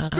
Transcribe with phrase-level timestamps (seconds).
[0.00, 0.14] Yeah,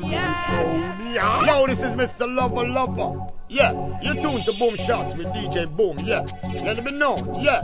[0.00, 1.44] yeah.
[1.44, 2.20] Yo, this is Mr.
[2.20, 3.26] Lover Lover.
[3.50, 5.98] Yeah, you're tuned to Boom Shots with DJ Boom.
[5.98, 6.24] Yeah,
[6.64, 7.18] let me know.
[7.38, 7.60] Yeah.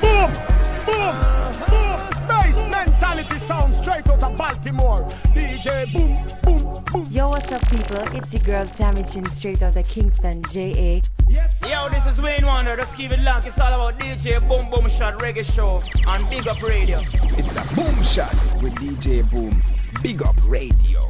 [0.00, 0.40] Boom, boom,
[0.86, 1.12] boom.
[1.12, 2.26] Uh-huh.
[2.26, 5.02] Nice mentality sound straight out of Baltimore.
[5.34, 6.63] DJ boom, boom.
[6.94, 7.98] Yo, what's up, people?
[8.14, 11.02] It's your girl Tami Chynn straight out of Kingston, JA.
[11.26, 11.52] Yes.
[11.66, 12.76] Yo, this is Wayne Wonder.
[12.76, 13.48] Just keep it locked.
[13.48, 17.02] It's all about DJ Boom Boom Shot Reggae Show on Big Up Radio.
[17.34, 18.30] It's a boom shot
[18.62, 19.60] with DJ Boom.
[20.04, 21.02] Big up radio.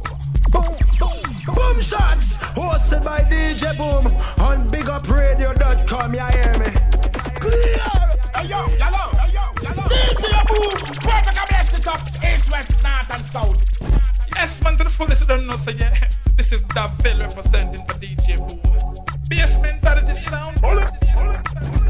[0.49, 1.21] Boom, boom,
[1.53, 2.33] boom shots.
[2.57, 4.09] Hosted by DJ Boom
[4.41, 6.13] on BigUpRadio.com.
[6.15, 6.73] You hear me?
[7.37, 7.77] Clear.
[8.33, 9.85] Hey yo, yellow, hey yo, yellow.
[9.85, 10.73] DJ Boom.
[10.97, 12.01] Perfect, I blessed it up.
[12.25, 13.65] East, west, north, and south.
[14.35, 15.95] Yes, man, to the fullest, you don't know, so yeah.
[16.35, 18.59] This is Davil representing for DJ Boom.
[19.29, 20.59] Bass mentality sound.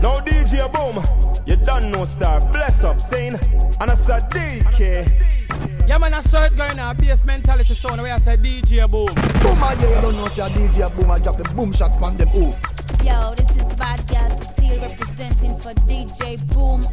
[0.02, 1.02] Now DJ Boom,
[1.48, 2.40] you done no star.
[2.52, 3.34] Bless up, saying,
[3.82, 5.88] and I said DK.
[5.88, 6.96] Yeah, man, I saw it going on.
[6.98, 8.00] Bass mentality sound.
[8.00, 9.10] Where I say DJ Boom.
[9.42, 11.10] Boom, I yeah, you don't know if you're DJ Boom.
[11.10, 12.30] I drop the boom shots from them.
[12.38, 12.54] Ooh.
[13.04, 16.86] Yo, this is Bad Gal Cecile representing for DJ Boom.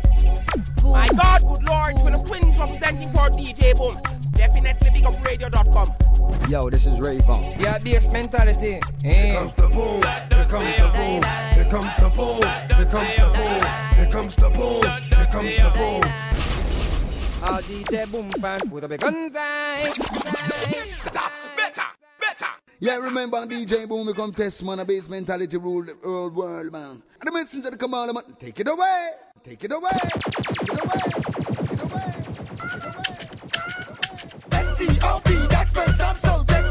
[0.83, 0.93] Boom.
[0.93, 3.97] My God, good Lord, with the twins representing for DJ Boom.
[4.33, 6.51] Definitely BigUpRadio.com.
[6.51, 7.59] Yo, this is Rayvon.
[7.61, 8.81] Yeah, bass mentality.
[9.05, 9.35] Eh.
[9.35, 11.23] comes the boom, here comes the boom,
[11.55, 12.43] here comes the boom,
[12.77, 13.63] here comes the boom,
[13.97, 16.03] here comes the boom, here comes the boom.
[17.43, 19.93] All DJ Boom fans put up a guns eye.
[21.13, 21.89] That's better,
[22.21, 22.62] better.
[22.83, 26.73] Yeah, remember DJ Boom, we come test man, a base mentality rule the whole world,
[26.73, 27.01] man.
[27.21, 29.11] And the messenger the commander, man, take it away,
[29.45, 32.11] take it away, take it away, take it away,
[32.59, 33.23] take it away.
[34.51, 36.62] S-T-O-P, that's first I'm so text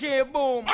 [0.00, 0.64] DJ Boom.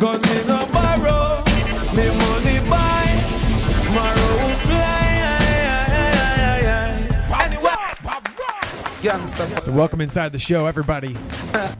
[0.00, 1.44] Got me no borrow,
[1.94, 3.04] me money buy.
[3.94, 4.80] My will fly
[5.20, 5.44] high,
[5.84, 7.44] high, high, high.
[7.44, 7.84] Anyway,
[9.02, 9.60] gangster.
[9.62, 11.12] So welcome inside the show, everybody.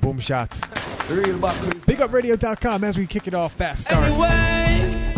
[0.03, 0.61] Boom shots.
[1.09, 4.05] BigUpRadio.com as we kick it off fast start.
[4.05, 5.15] Anyway,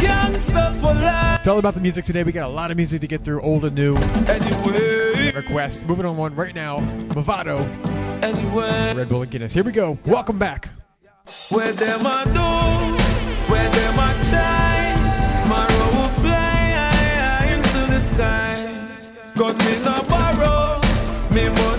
[0.00, 1.38] gangster for life.
[1.38, 2.24] It's all about the music today.
[2.24, 3.94] We got a lot of music to get through, old and new.
[3.94, 5.82] Anyway, Request.
[5.84, 6.80] Moving on one right now.
[7.14, 7.91] Mavado,
[8.22, 8.94] anyway.
[8.96, 9.52] Red Bull and Guinness.
[9.52, 9.98] Here we go.
[10.06, 10.68] Welcome back.
[11.50, 14.96] Where them a do, where them a try,
[15.48, 19.32] my road will fly into the sky.
[19.36, 20.80] Got me no borrow,
[21.32, 21.71] me money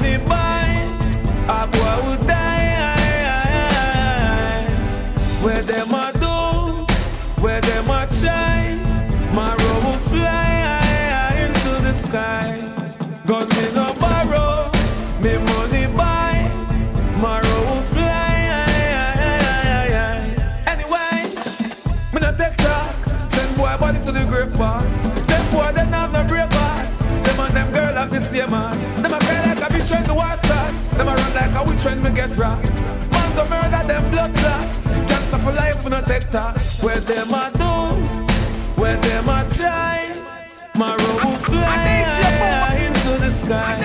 [30.97, 32.69] Them a run like a witch when me get rocked.
[33.11, 34.69] Man go murder them blood clot.
[35.07, 36.55] Cancer for life we no take talk.
[36.81, 38.81] Where them a do?
[38.81, 40.13] Where them a try?
[40.75, 43.82] My road will fly into the sky.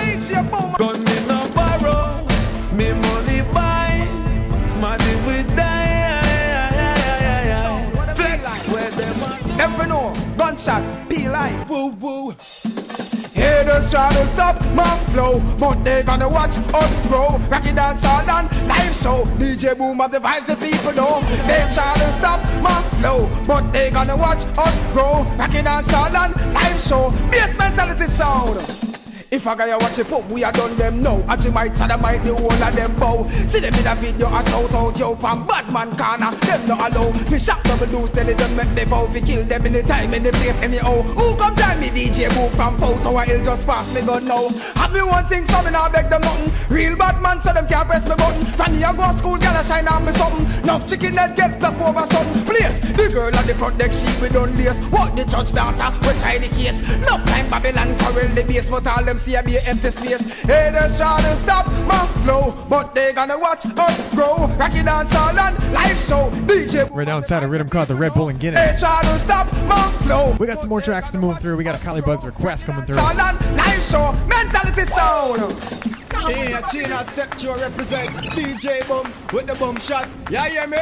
[13.89, 17.41] Try to stop my flow, but they gonna watch us grow.
[17.49, 19.25] Rocky dance all and live show.
[19.41, 21.21] DJ Boom of the vibes the people know.
[21.49, 25.25] They try to stop my flow, but they gonna watch us grow.
[25.37, 27.09] Rocky dance all and live show.
[27.33, 28.98] Bass mentality sound.
[29.29, 31.21] If I gotta watch it pop, we are done them now.
[31.21, 33.29] Might might the whole of them bow.
[33.45, 36.33] See them in a video, I shout out yo from Badman corner.
[36.41, 39.05] Them not allow me shot double loose, tell them make me vow.
[39.05, 41.05] We kill them the time, the place, anyhow.
[41.13, 44.49] Who come tell me DJ move from Pout Tower Hill just pass me gun now.
[44.73, 46.49] Have me one thing, so me now beg them nothing.
[46.73, 48.49] Real bad man, so them can't press me button.
[48.57, 50.49] From I go to school, I shine on me something.
[50.65, 52.49] Now chicken head get stuck over something.
[52.49, 54.73] Place the girl at the front deck, she we done lace.
[54.89, 56.73] What the judge daughter, we try the case.
[57.05, 60.21] No time Babylon quarrel the base, but all them see a be empty space.
[60.45, 64.47] Haters try to stop my flow, but they gonna watch us grow.
[64.57, 66.29] Rocky dance all and live show.
[66.47, 68.79] DJ Right now inside a rhythm called the Red Bull and they Guinness.
[68.79, 70.35] try to stop my flow.
[70.39, 71.57] We got some more tracks to move through.
[71.57, 72.97] We got a Collie Buddz request coming through.
[72.97, 74.11] All and live show.
[74.27, 76.08] Mentality sound.
[76.11, 80.09] Yeah, China step to represent DJ Boom with the boom shot.
[80.29, 80.77] Yeah, hear me?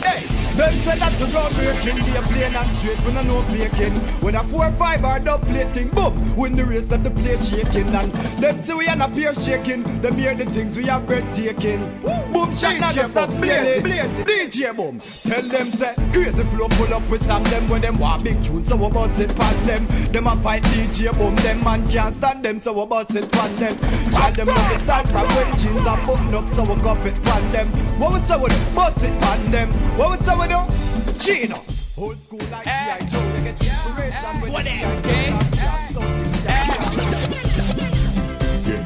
[0.00, 0.24] Hey,
[0.56, 3.92] them say that the road breaking, be a plain and straight, when I know faking.
[4.24, 7.92] When a 4-5 or dub plating, boom, when the race that the place shaking.
[7.92, 8.10] And
[8.40, 12.00] them say we are not peer shaking, them hear the things we are breathtaking.
[12.32, 14.98] Boom shot, now just stop blaze, DJ Boom.
[15.28, 18.66] Tell them say, crazy flow pull up with song them when them want big tunes,
[18.66, 19.84] so we bust it past them.
[20.10, 23.60] Them a fight DJ Boom, them man can't stand them, so we bust it past
[23.60, 23.76] them.
[24.30, 27.18] Tell them what the start from when jeans are button up, so we cuff it
[27.26, 27.66] pan them.
[27.98, 28.62] What we say we do?
[28.78, 29.74] Bust it pan them.
[29.98, 30.62] What we say we do?
[31.18, 31.58] Gino.
[31.98, 33.02] Old school like G.I.
[33.02, 33.10] Eh.
[33.10, 34.70] Joe, they get the inspiration with the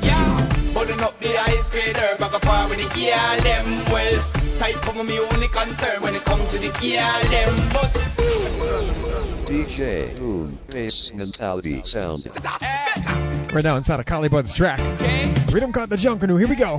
[0.01, 1.05] Yeah, putting eh.
[1.05, 1.13] eh?
[1.13, 4.17] up the ice grader, back up with the gear them well.
[4.57, 7.93] Type of me only concern when it comes to the gear them, but
[9.45, 12.29] DJ Boom Bass Mentality Sound.
[13.53, 14.81] Right now inside a Collie Buddz track.
[15.53, 16.39] Rhythm Caught the Junkanoo.
[16.39, 16.79] Here we go.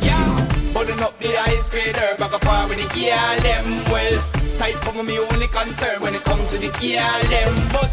[0.00, 4.22] Yeah, putting up the ice grader, back up with the gear them well.
[4.58, 7.90] Type of me only concern when it comes to the gear them, but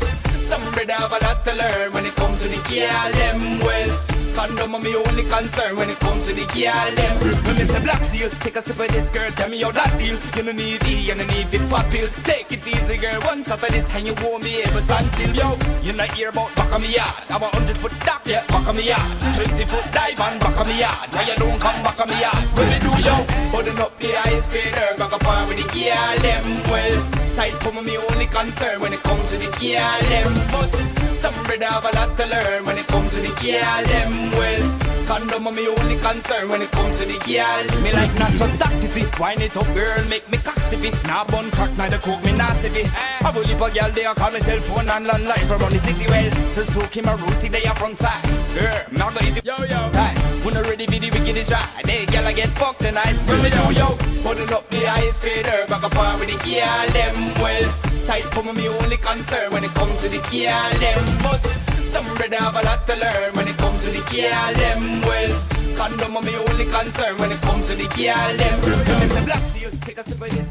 [0.48, 4.09] some brother have a lot to learn when it comes to the gear them well.
[4.36, 7.14] Condom are me only concern when it comes to the girl them.
[7.46, 7.82] When Mr.
[7.84, 10.18] Black Seal, take a sip of this girl, tell me how that feel.
[10.36, 12.08] You don't need E, you don't need big fat pill.
[12.24, 13.20] Take it easy, girl.
[13.26, 15.58] One shot of this and you won't be able to stand still, yo.
[15.82, 17.28] You not hear about back of me yard.
[17.30, 19.10] I'm a hundred foot dock, yeah, back of me yard.
[19.36, 21.10] Twenty foot dive and back of me yard.
[21.12, 22.44] Why you don't come back of me yard?
[22.56, 23.16] When me do, yo,
[23.52, 26.44] putting up the ice grader, back up on with the girl them.
[26.70, 26.96] Well,
[27.36, 30.99] tight for me only concern when it comes to the girl them, but.
[31.22, 34.64] Some brother have a lot to learn when it comes to the girl them well.
[35.04, 37.66] Condom are my only concern when it comes to the girl.
[37.84, 40.96] Me like not just activity, wine it up girl, make me cockstiffy.
[41.04, 42.88] Now bun crack, neither cook me nasty fit.
[42.94, 45.84] I will leave a girl they call me cell phone and landline from around the
[45.84, 46.32] city well.
[46.56, 48.24] So soak him a rooty they are front side.
[48.56, 49.92] Girl, me not gonna yo yo.
[49.92, 50.16] Hey,
[50.48, 53.20] when I ready be the wickedest try, they girl I get fucked tonight.
[53.28, 57.36] When me do yo, putting up the ice grader, back up with the girl them
[57.44, 57.89] well.
[58.10, 61.46] Tight for me only concern when it comes to the girl them, but
[61.94, 65.02] some brother have a lot to learn when it comes to the girl them.
[65.02, 65.30] Well,
[65.78, 69.26] condom me only concern when it comes to the girl them.
[69.26, 69.54] Black
[69.86, 70.48] take a sip of this.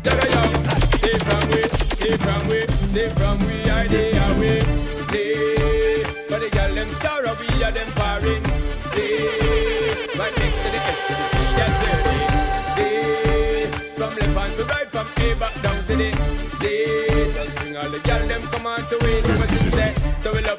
[1.03, 1.67] Stay from we,
[2.23, 2.63] from we,
[3.19, 3.59] from we,
[4.23, 5.48] away.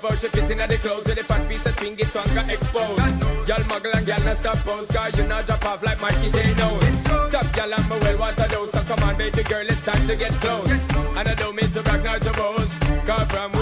[0.09, 2.97] How she fit in the clothes with the fat piece of thing get swung exposed.
[3.45, 6.57] Girl muggle and girl not stop pose, cause you not drop off like Mikey J
[6.57, 6.81] knows.
[7.29, 10.17] Top girl and my well water dose, so come on baby girl, it's time to
[10.17, 10.65] get close.
[10.65, 12.73] And I don't mean to brag nor to boast,
[13.05, 13.58] cause from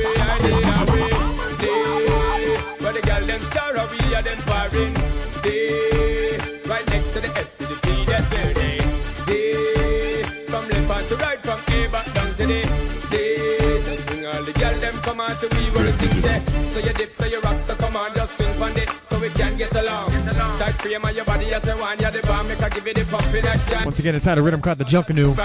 [16.97, 19.71] dip, so you rock, so come on, just swing on it, so we can get
[19.75, 20.11] along.
[20.11, 20.59] Get along.
[20.59, 23.05] Tight frame on your body, as want, you the bomb, make I give you the
[23.09, 23.85] pumping action.
[23.85, 25.35] Once again, inside a rhythm called the Junkanoo.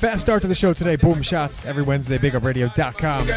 [0.00, 3.28] Fast start to the show today, boom shots every Wednesday, bigupradio.com.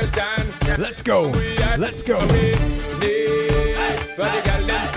[0.79, 1.31] Let's go,
[1.77, 2.19] let's go.
[2.99, 4.96] Hey.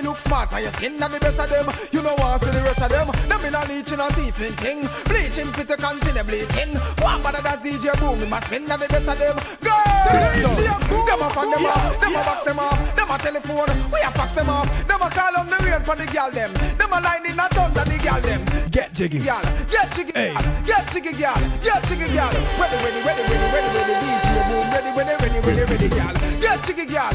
[0.00, 1.68] Tattoo for your body look smart, and your skin and the best of them.
[1.92, 3.08] You know what, see the rest of them.
[3.28, 4.80] Them in a leeching and teething thing.
[5.04, 6.72] Bleaching fit to continue bleaching.
[7.00, 9.36] One better than DJ Boom, my spin and the best of them.
[9.60, 10.70] Girl,
[11.06, 14.10] them up and them off, them a box them off, them a telephone, we a
[14.12, 14.66] fax them off.
[14.88, 16.52] Them a call on the rain for the girl them.
[16.54, 18.40] Them a line in a thunder the girl them.
[18.70, 19.20] Get jiggy.
[19.20, 20.32] Girl, get jiggy, Hey.
[20.64, 22.32] get jiggy, girl, get jiggy, girl.
[22.56, 26.14] Ready, ready, ready, ready, ready, ready, DJ Boom, ready, ready, ready, ready, ready, girl.
[26.40, 27.12] Get jiggy, girl,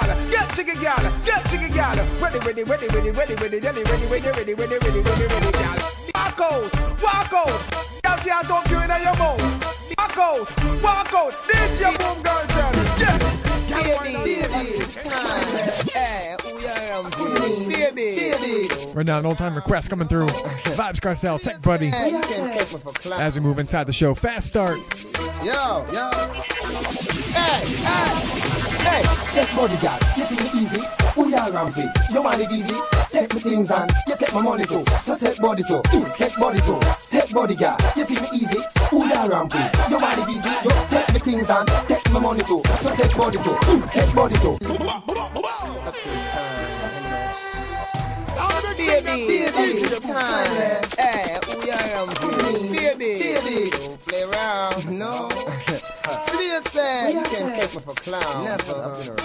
[0.00, 1.94] girl, get jiggy, girl, get jiggy, girl.
[2.20, 5.78] Ready, ready, ready, ready, ready, ready, ready, ready, ready, ready, ready, ready, ready, ready, girl.
[6.14, 6.72] Walk out,
[7.02, 7.58] walk out.
[8.02, 9.40] Girl, can't talk you in your mouth.
[9.98, 11.32] Walk out, walk out.
[11.46, 12.43] This your boom, girl,
[18.94, 20.28] Right now, an old time request coming through.
[20.28, 21.90] Vybz Kartel, Tech Buddy.
[21.92, 24.78] As we move inside the show, fast start.
[25.42, 26.10] Yo, yo.
[27.34, 28.14] Hey, hey,
[28.78, 29.02] hey.
[29.34, 30.82] Take bodyguard, you think it easy?
[31.18, 31.90] We are ramping.
[32.12, 32.78] You want it easy?
[33.10, 34.84] Take me things and you take my money too.
[35.04, 35.82] So take body too.
[36.16, 36.78] Take body too.
[37.10, 38.62] Take bodyguard, you think it easy?
[38.92, 39.74] We are ramping.
[39.90, 40.54] You want it easy?
[40.62, 42.62] You take me things and take my money too.
[42.80, 43.58] So take body too.
[43.90, 44.54] Take body too.
[48.34, 50.84] Baby, time.
[50.98, 52.72] Hey, we are ramping.
[52.72, 53.70] Baby, Baby.
[53.70, 55.28] don't play around, no.
[56.28, 57.14] Seriously.
[57.14, 58.44] You can take me for clown.
[58.44, 59.16] Never.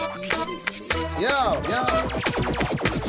[1.19, 1.83] Yo, yo.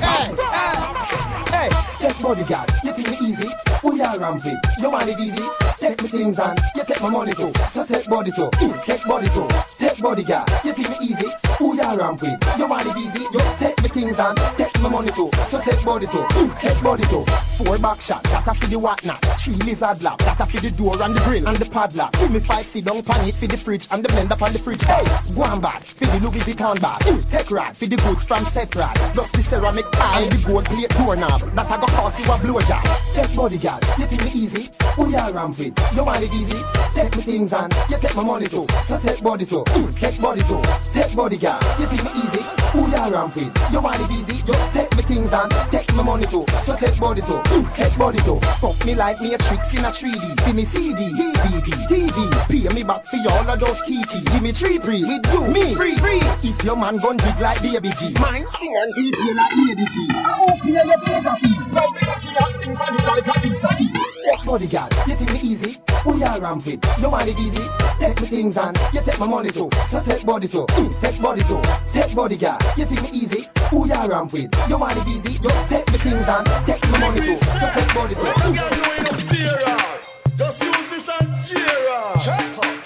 [0.01, 1.71] Hey, hey, hey.
[2.01, 3.51] Take bodyguard, you think it easy?
[3.85, 4.57] We are ramping.
[4.79, 5.45] You want it easy?
[5.81, 7.53] Take me things and you take my money too.
[7.73, 8.49] So take body too.
[8.61, 9.49] Mm, take body too.
[9.79, 11.29] Take bodyguard, you think it easy?
[11.61, 12.37] We are ramping.
[12.57, 13.25] You want it easy?
[13.33, 15.29] You take me things and take my money too.
[15.49, 16.25] So take body too.
[16.37, 17.25] Mm, take body too.
[17.61, 19.21] Four back shot, that for the whatnot.
[19.41, 22.13] Three lizard lap, that for the door and the grill and the padlock.
[22.17, 24.61] Give me five sit down pan it for the fridge and the blender on the
[24.61, 24.85] fridge.
[24.85, 25.05] Hey,
[25.35, 27.01] go on bad for the Louis Vuitton bag.
[27.05, 28.97] Mm, take rad for the goods from Setrad.
[29.13, 31.40] Plus the ceramic tile, the gold plate doorknob.
[31.41, 32.85] That a go cost you a blowjob.
[33.17, 34.71] Take bodyguard, you think me easy?
[34.97, 35.73] Who We are ramping.
[35.97, 36.61] You want it easy?
[36.93, 38.69] Take me things and you take my money too.
[38.87, 39.65] So take body too.
[39.73, 40.61] Mm, take body too.
[40.93, 42.43] Take bodyguard, you think me easy?
[42.77, 43.51] Who We are ramping.
[43.73, 44.45] You want it easy?
[44.45, 46.45] You take me things and take my money too.
[46.69, 47.41] So take body too.
[47.51, 48.39] Mm, take body too.
[48.61, 50.45] Fuck me like me a tricks in a 3D.
[50.45, 52.19] Give me CD, DVD, TV.
[52.53, 54.21] Pay me back for all of those kiki.
[54.29, 55.03] Give me three free.
[55.09, 56.21] With you, me free, free.
[56.45, 60.09] If your man gun big like Baby mine sing and DJ like Lady G.
[60.11, 61.57] I hope you your fee.
[61.71, 63.89] Now key and sing the like pizza tea.
[64.25, 65.77] Take bodyguard, you think me easy?
[66.07, 66.81] We are ramping.
[66.99, 67.65] You want it easy?
[67.99, 69.69] Take me things and you take my money too.
[69.91, 70.67] So take body too.
[70.71, 71.61] Mm, take body too.
[71.93, 73.49] Take bodyguard, you think me easy?
[73.73, 74.51] We are ramping.
[74.69, 75.39] You want it easy?
[75.43, 77.39] You take me things and take my money too.
[77.39, 78.33] So take body too.
[80.37, 81.67] Just use this and cheer
[82.25, 82.80] Check up.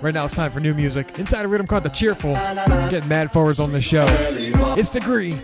[0.00, 1.18] Right now, it's time for new music.
[1.18, 2.32] Inside a rhythm called The Cheerful.
[2.90, 4.06] Getting mad forwards on the show.
[4.76, 5.34] It's Degree.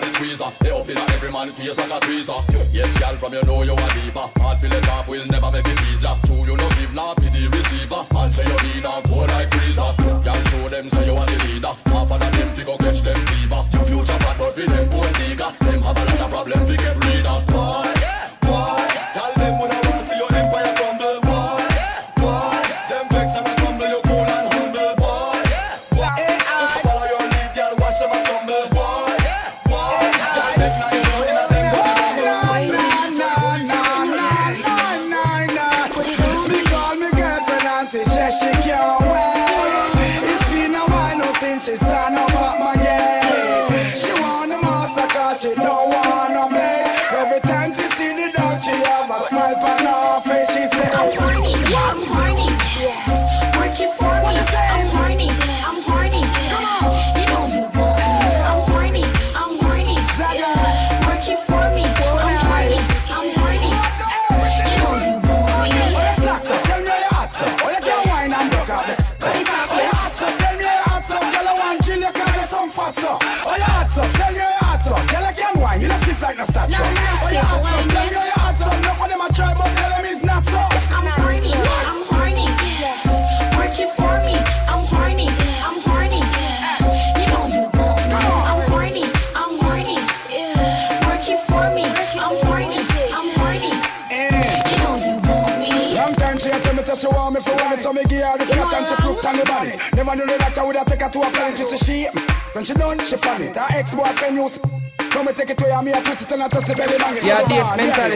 [0.00, 0.50] for the squeezer.
[0.60, 2.40] They up in every man face like a tweezer.
[2.72, 4.32] Yes, gal, from you know you a diva.
[4.40, 6.16] Hard feel it off will never make it easier.
[6.24, 8.02] True, you no give not be the receiver.
[8.08, 9.92] And say you need a go like freezer.
[10.24, 11.74] Gal, show them say you are the leader.
[11.92, 13.60] Half of them fi go catch them fever.
[13.76, 15.48] Your future bad, but fi them poor nigga.
[15.60, 16.64] Them have a lot of problems.
[16.64, 17.09] fi get rid.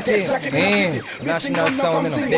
[0.05, 2.31] てふざけるなって言って、別にこんなことない。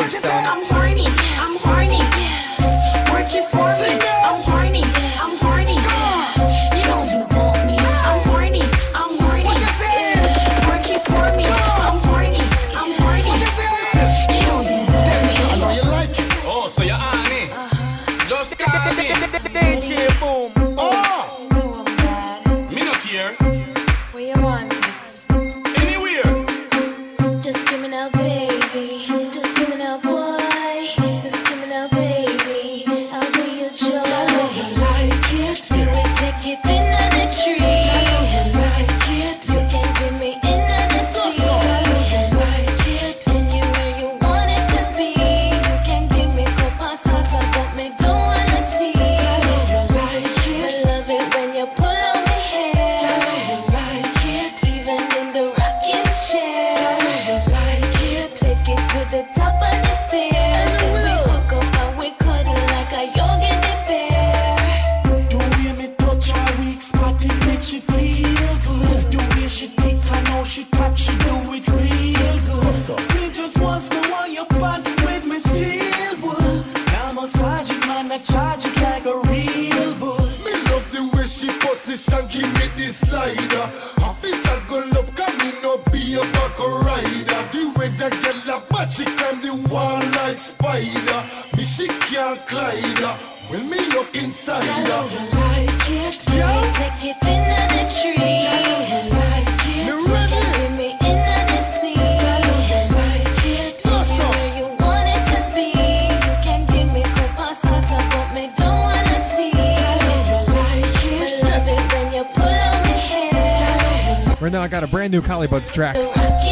[115.27, 115.95] Collybud's track.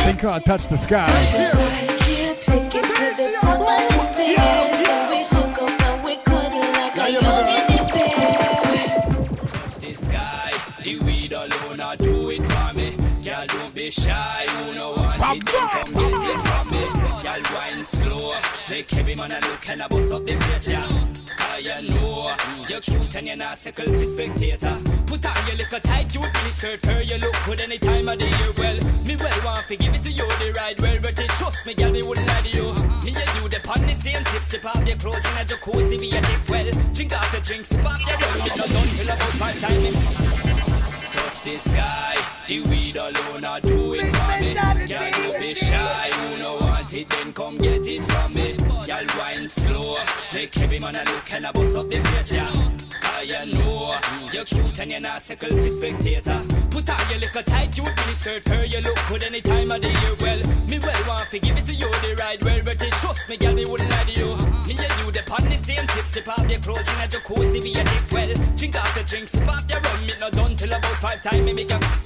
[0.04, 1.75] Thing called Touch the Sky.
[67.08, 68.34] jacuzzi, we a dip well.
[68.56, 71.72] Drink after drinks, pop the rum, it no done till about five time, me make
[71.72, 72.05] a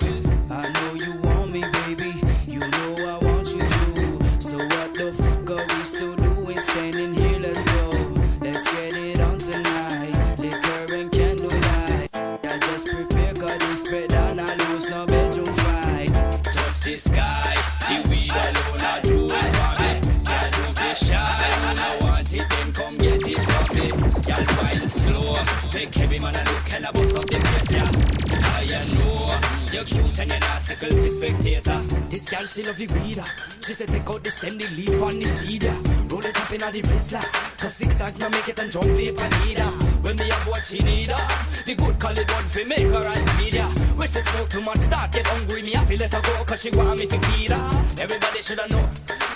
[32.79, 33.19] the weed.
[33.65, 35.67] She said take out the stem, the leaf on the seed.
[36.07, 37.23] Roll it up in the wristler.
[37.59, 39.67] Cause zigzag now make it and jump paper neither.
[39.99, 41.27] When me have what she need, ah,
[41.67, 43.67] the good call one for make her and feed ya.
[43.99, 46.61] When she smoke too much, start get hungry, me have to let her go cause
[46.63, 47.67] she want me to feed her.
[47.99, 48.87] Everybody should have know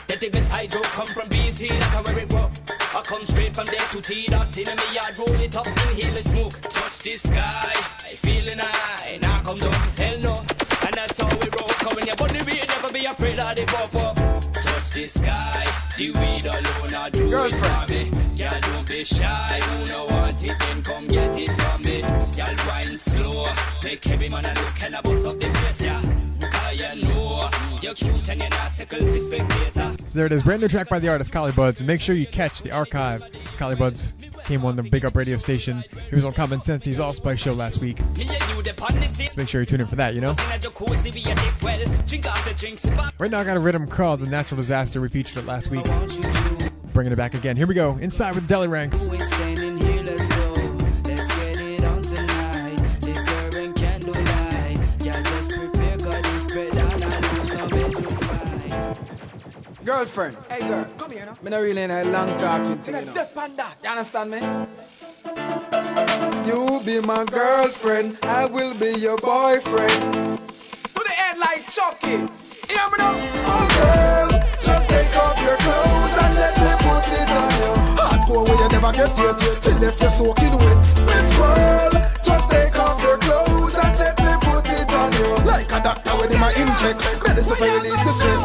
[0.07, 2.47] that the best hydro come from BC, that's where it grow.
[2.95, 6.15] I come straight from there to T dot in me yard, roll it up, inhale
[6.15, 7.72] the smoke, touch the sky,
[17.33, 18.37] alone, I do it for me.
[18.37, 22.01] Girl, don't be shy, who no want it, then come get it from me.
[22.01, 23.45] Girl, wine slow,
[23.83, 26.01] make every man a look and I bust up the place, yeah.
[26.41, 27.49] I know
[27.81, 29.95] you're cute and you're not sickle spectator.
[30.13, 31.81] There it is, brand new track by the artist Collie Buddz.
[31.81, 33.21] Make sure you catch the archive.
[33.57, 34.13] Collie Buddz
[34.45, 35.83] came on the Big Up radio station.
[36.09, 36.85] He was on Common Sense.
[36.85, 37.97] He's off Spice Show last week.
[37.97, 40.13] So make sure you tune in for that.
[40.13, 40.33] You know.
[43.19, 45.85] Right now I got a rhythm called "The Natural Disaster." We featured it last week.
[46.93, 47.57] Bringing it back again.
[47.57, 47.97] Here we go.
[47.97, 49.72] Inside with Delly Ranx.
[59.85, 61.37] Girlfriend, hey girl, come here now.
[61.43, 63.27] Me not really in a long talking thing, you know.
[63.83, 64.39] You understand me?
[66.47, 70.39] You be my girlfriend, I will be your boyfriend.
[70.39, 72.15] To the end like Chucky.
[72.71, 73.11] Hear me now?
[73.43, 74.31] Oh girl,
[74.63, 77.75] just take off your clothes and let me put it on you.
[77.99, 80.79] Hardcore where you never get yet, till left you soaking wet.
[81.11, 85.27] Miss World, just take off your clothes and let me put it on you.
[85.43, 88.42] Like a doctor with him a inject, medicine for release the stress.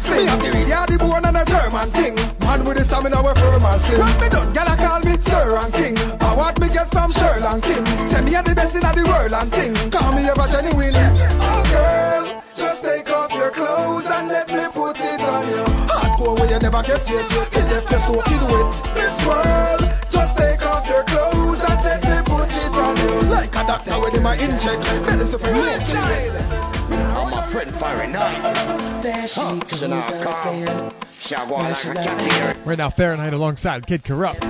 [0.00, 0.24] Slim.
[0.24, 2.14] Me have the radio, the bone and a German thing.
[2.40, 4.00] Man with the stamina we firm and slim.
[4.00, 5.96] When me done, gyal a call me Sir and King.
[6.20, 7.84] I what me get from Sherlock King.
[8.08, 9.72] Tell me I'm the best in the world and thing.
[9.92, 10.96] Call me ever genuine.
[11.40, 12.24] Oh girl,
[12.56, 15.62] just take off your clothes and let me put it on you.
[15.90, 18.72] Hardcore where you never get yet, till left you soaking wet.
[18.96, 23.12] This world, just take off your clothes and let me put it on you.
[23.28, 26.49] Like a doctor with him a inject, medicine for release
[27.80, 28.02] the stress.
[28.02, 29.02] I'm a friend for a night.
[29.02, 30.62] There she Huh, goes so now I come.
[30.62, 30.92] again.
[31.20, 32.54] Shall like a cat here.
[32.66, 34.40] Right now Fahrenheit alongside Kid Kurrupt.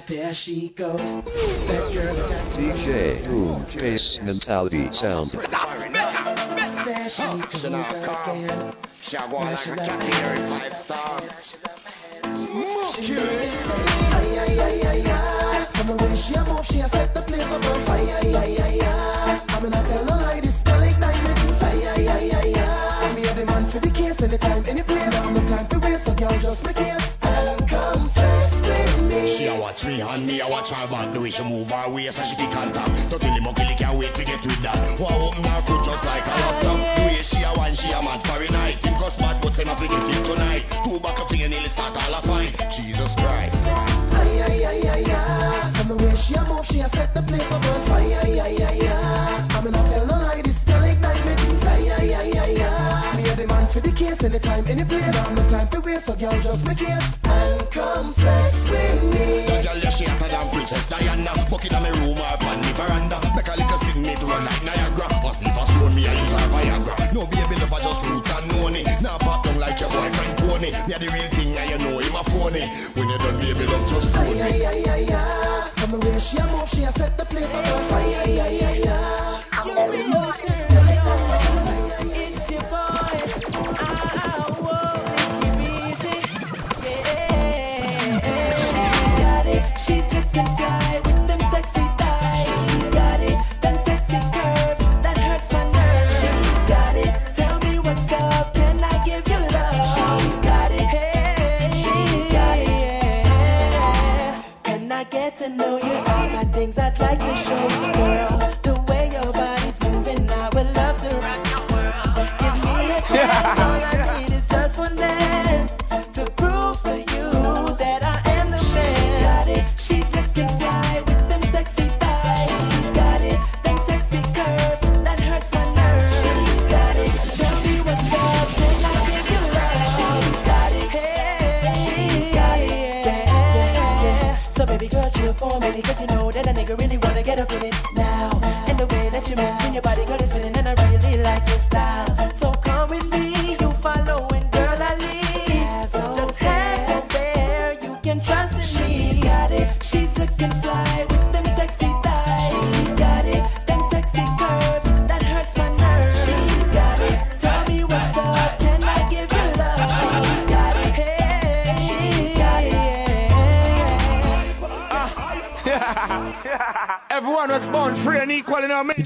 [0.00, 0.96] Yeah, there she goes.
[1.68, 5.30] That girl that DJ Boom Bass Mentality Sound.
[5.32, 7.84] there she goes So now I
[8.24, 8.44] come.
[8.44, 8.74] again.
[9.02, 11.20] Shall go like a cat here in five star.
[14.10, 15.66] Ay, ay, ay, ay, ay.
[15.76, 18.20] From the way she a move, she a set the place on fire.
[18.22, 19.44] Ay, ay, ay, ay.
[19.48, 21.60] I'm gonna tell no lie, this girl ignite me things.
[21.60, 23.14] Ay, ay, ay, ay, ay.
[23.16, 25.10] Me a the man for the case, anytime, any place.
[25.12, 26.99] Now no time to waste, so girl, just make case
[29.82, 32.28] watch me and me a watch her back The way she move her waist and
[32.28, 34.98] she contact So till the monkey can't wait to get with that.
[34.98, 38.02] Who open her foot just like a laptop The way she a one, she a
[38.02, 38.40] mad for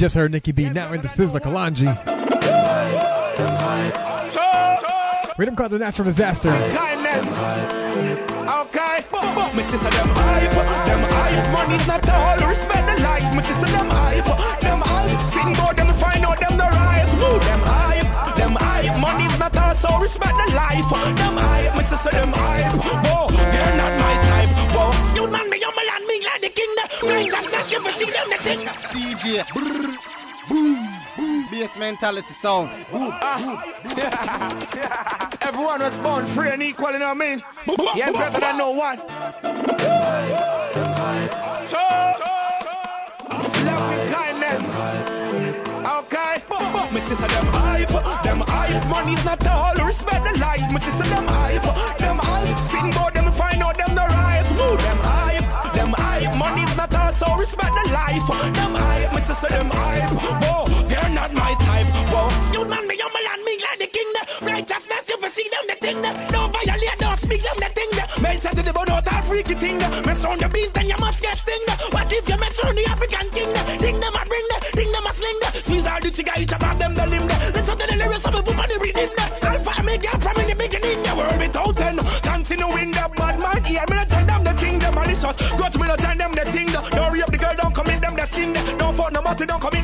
[0.04, 1.88] just heard Nikki B now in the Sizzla Kalonji.
[5.38, 6.52] Rhythm called the natural disaster.
[6.52, 7.00] Okay,
[9.56, 10.52] my sister them hype,
[10.84, 11.48] them hype.
[11.56, 13.24] Money's not all, respect the life.
[13.32, 14.28] My sister them hype,
[14.60, 15.16] them hype.
[15.32, 17.08] Sing about them, find out them the right.
[17.40, 19.00] Them hype, them hype.
[19.00, 20.84] Money's not all, so respect the life.
[21.16, 21.33] Them
[31.84, 32.70] mentality sound.
[33.20, 33.60] Ah.
[35.48, 37.42] Everyone was born free and equal, you know what I mean?
[37.94, 38.96] Yeah, better than no one.
[41.68, 41.82] So,
[43.68, 44.64] love and kindness.
[45.84, 46.34] Okay,
[46.88, 47.92] my sister them hype,
[48.24, 48.84] them hype.
[48.88, 50.64] Money's not all, respect the life.
[50.72, 51.68] My sister them hype,
[51.98, 52.56] them hype.
[52.72, 53.13] Sing about
[69.54, 70.04] freaky thing.
[70.04, 71.64] Mess on the beast, then you must get sting.
[71.90, 73.52] What if you mess on the African king?
[73.78, 75.40] Ding them a bring, ding them a sling.
[75.62, 77.26] Squeeze all the trigger, each of them the limb.
[77.26, 79.10] Listen to the lyrics of the book on the reading.
[79.18, 81.02] Alpha, me girl from in the beginning.
[81.02, 82.00] The world without end.
[82.22, 83.84] Continuing the bad man here.
[83.88, 85.36] Me not tell them the thing, the malicious.
[85.56, 86.68] Grudge me not tell them the thing.
[86.70, 88.52] Don't rape the girl, don't commit them the sin.
[88.78, 89.83] Don't fuck no matter, don't commit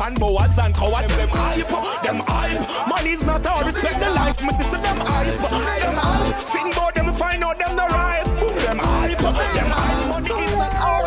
[0.00, 1.08] pan boas and cowards.
[1.08, 1.68] Them hype,
[2.02, 2.88] them hype.
[2.88, 4.36] Money's not all, respect the life.
[4.40, 5.36] Sister, them hype.
[5.36, 6.48] Them hype.
[6.52, 8.24] Sing about them, find out oh, them the right.
[8.64, 10.08] Them hype, them hype.
[10.08, 11.00] Money is not all.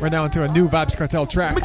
[0.00, 1.56] We're now into a new Vybz Kartel track.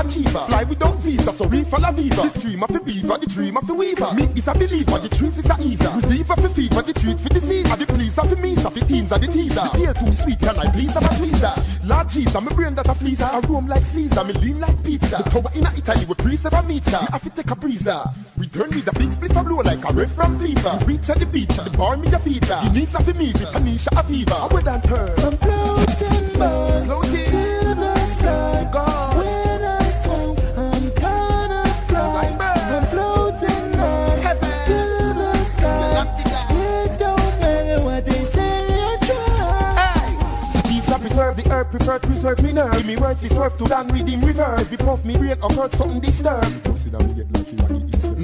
[0.00, 0.44] Achiever.
[0.48, 2.28] Fly without visa, so we for la viva.
[2.32, 4.10] The dream of the beaver, the dream of the weaver.
[4.16, 5.92] Me is a believer, the truth is a easer.
[6.00, 7.68] Reliever for fever, the treat for disease.
[7.68, 9.64] And the please of the means of the teams of the teaser.
[9.70, 11.54] The tail too sweet, can I please have a tweezer?
[11.84, 13.28] Lord Jesus, my brain that a freezer.
[13.28, 15.20] I roam like Caesar, me lean like pizza.
[15.20, 17.00] The tower in a Italy with three seven meter.
[17.00, 18.00] Me have to take a breezer.
[18.38, 20.74] Return with a big split of blow like a ref from fever.
[20.86, 22.60] Reach at the beach, the bar me a feature.
[22.72, 24.36] Needs of the meat with Tanisha Aviva.
[24.36, 25.39] I would turn.
[42.24, 42.72] Earth, prefer to preserve me nerve.
[42.72, 44.60] Give me words, this worth to dan redeem reverse.
[44.60, 46.64] Every puff me brain occurred something disturbed.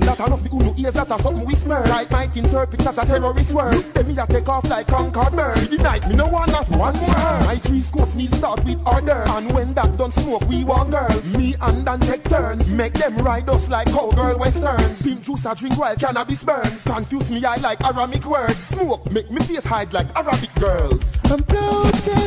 [0.07, 1.83] That enough the unu ears that are something whisper.
[1.89, 3.75] Like might interpret as a terrorist word.
[3.75, 5.67] Look me a take off like Concorde bird.
[5.73, 7.41] The night me no want not one more.
[7.43, 9.25] My three scopes need start with order.
[9.27, 11.25] And when that done smoke, we want girls.
[11.33, 12.69] Me and Dan take turns.
[12.69, 15.01] Make them ride us like cowgirl westerns.
[15.01, 16.85] Sim juice a drink while cannabis burns.
[16.85, 18.61] Confuse me I like Aramic words.
[18.71, 21.03] Smoke make me face hide like Arabic girls.
[21.27, 22.26] I'm floating,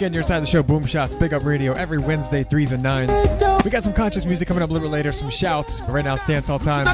[0.00, 3.64] again, you're inside the show Boom Shots, Big Up Radio, every Wednesday, 3s and 9s.
[3.66, 6.02] We got some conscious music coming up a little bit later, some shouts, but right
[6.02, 6.86] now it's dance all time.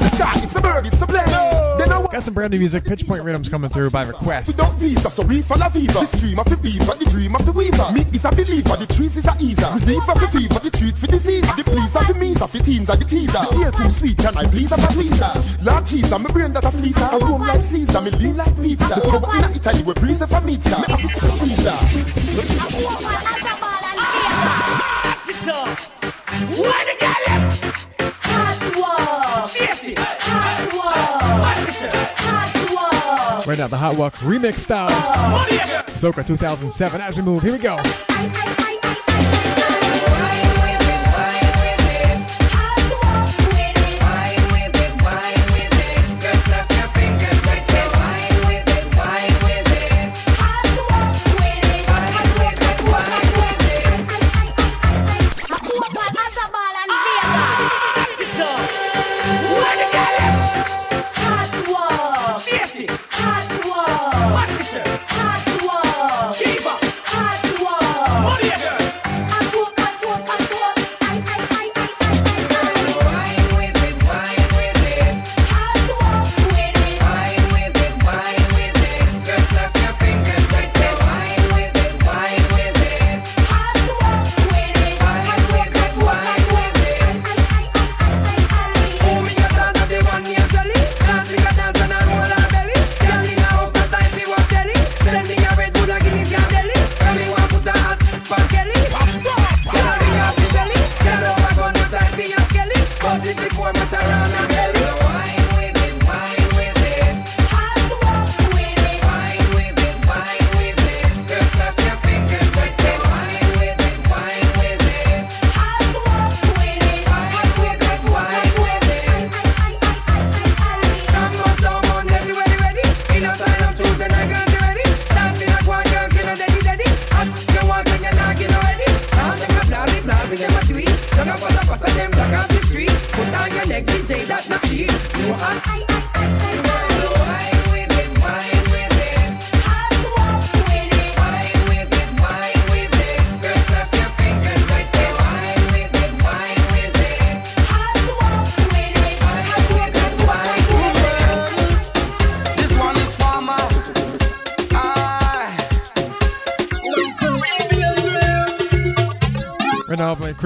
[2.07, 4.47] Got some brand new music, Pitch Point Rhythms coming through by request.
[4.55, 6.07] Without visa, so we follow fever.
[6.07, 7.91] The dream of the beaver, the dream of the weaver.
[7.91, 9.75] Me is a believer, the trees is a easer.
[9.75, 11.43] Relief of the fever, the treat for disease.
[11.59, 13.43] The please of the means of the teams of the teaser.
[13.51, 15.35] The ear too sweet, can I please of a tweezer?
[15.59, 17.11] Lord Jesus, my brain that a fleecer.
[17.11, 19.03] I roam like Caesar, me lean like pizza.
[19.03, 20.79] The power in Italy, we freeze for meter.
[20.79, 21.75] Me have to cook freezer.
[33.47, 34.89] Right now, the Hot Walk remix style.
[34.91, 35.45] Oh.
[35.93, 36.99] Soca 2007.
[36.99, 37.77] As we move, here we go.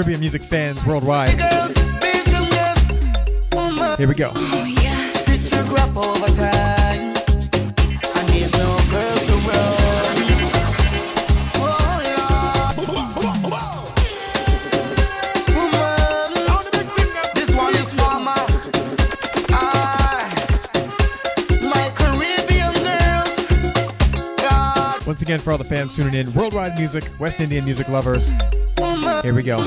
[0.01, 1.37] Caribbean music fans worldwide.
[3.99, 4.31] Here we go.
[25.05, 28.27] Once again, for all the fans tuning in, worldwide music, West Indian music lovers.
[29.23, 29.59] Here we go.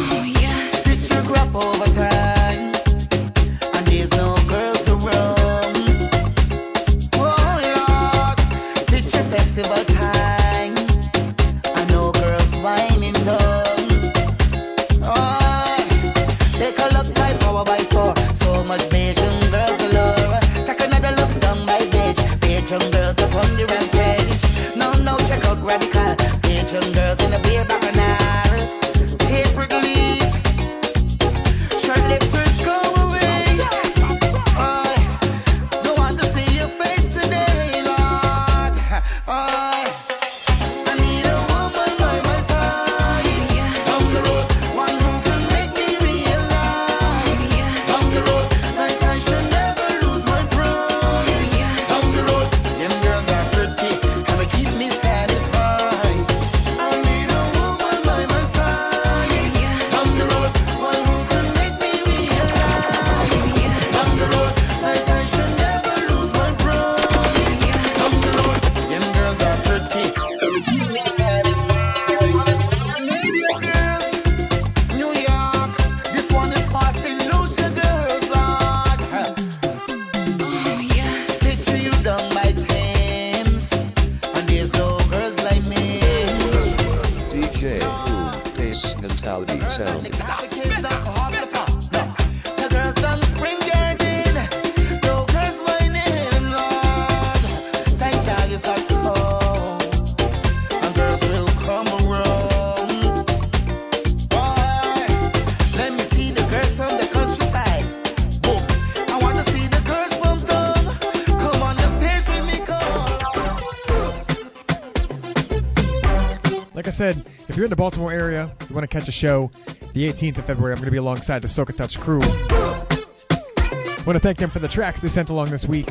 [117.85, 119.51] Baltimore area, you want to catch a show,
[119.93, 122.23] the 18th of February, I'm going to be alongside the Soca Touch crew.
[122.23, 125.89] I want to thank them for the tracks they sent along this week.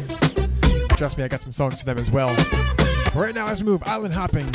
[0.97, 2.35] Trust me, I got some songs for them as well.
[3.13, 4.49] But right now, as we move, island hopping.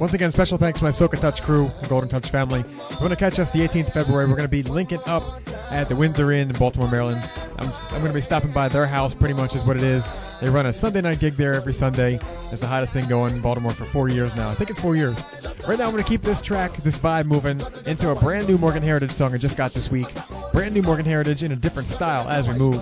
[0.00, 2.64] Once again, special thanks to my Soca Touch crew, the Golden Touch family.
[3.02, 5.20] Want to catch us the 18th of February, we're going to be linking up
[5.68, 7.20] at the Windsor Inn in Baltimore, Maryland.
[7.58, 10.02] I'm, I'm going to be stopping by their house, pretty much is what it is.
[10.40, 12.18] They run a Sunday night gig there every Sunday.
[12.48, 14.48] It's the hottest thing going in Baltimore for four years now.
[14.48, 15.20] I think it's four years.
[15.68, 18.56] Right now, I'm going to keep this track, this vibe moving into a brand new
[18.56, 20.08] Morgan Heritage song I just got this week.
[20.54, 22.80] Brand new Morgan Heritage in a different style as we move.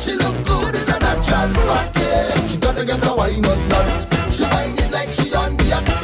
[0.00, 1.52] She look good in a natural.
[2.48, 3.44] She gotta get a wine.
[4.32, 5.99] She wind it like she on the yacht.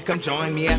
[0.03, 0.72] come join me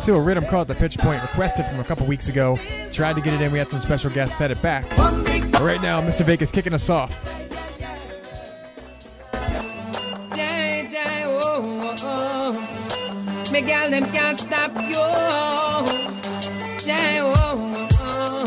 [0.00, 2.56] into a rhythm called the pitch point, requested from a couple weeks ago.
[2.90, 3.52] Tried to get it in.
[3.52, 4.88] We had some special guests set it back.
[4.96, 6.24] But right now, Mr.
[6.24, 7.10] Vegas kicking us off.
[7.12, 7.36] Oh,
[11.92, 12.52] oh, oh.
[13.90, 14.96] Them can't stop you.
[14.96, 15.84] Oh,
[17.28, 18.46] oh, oh.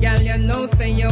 [0.00, 1.08] You know say you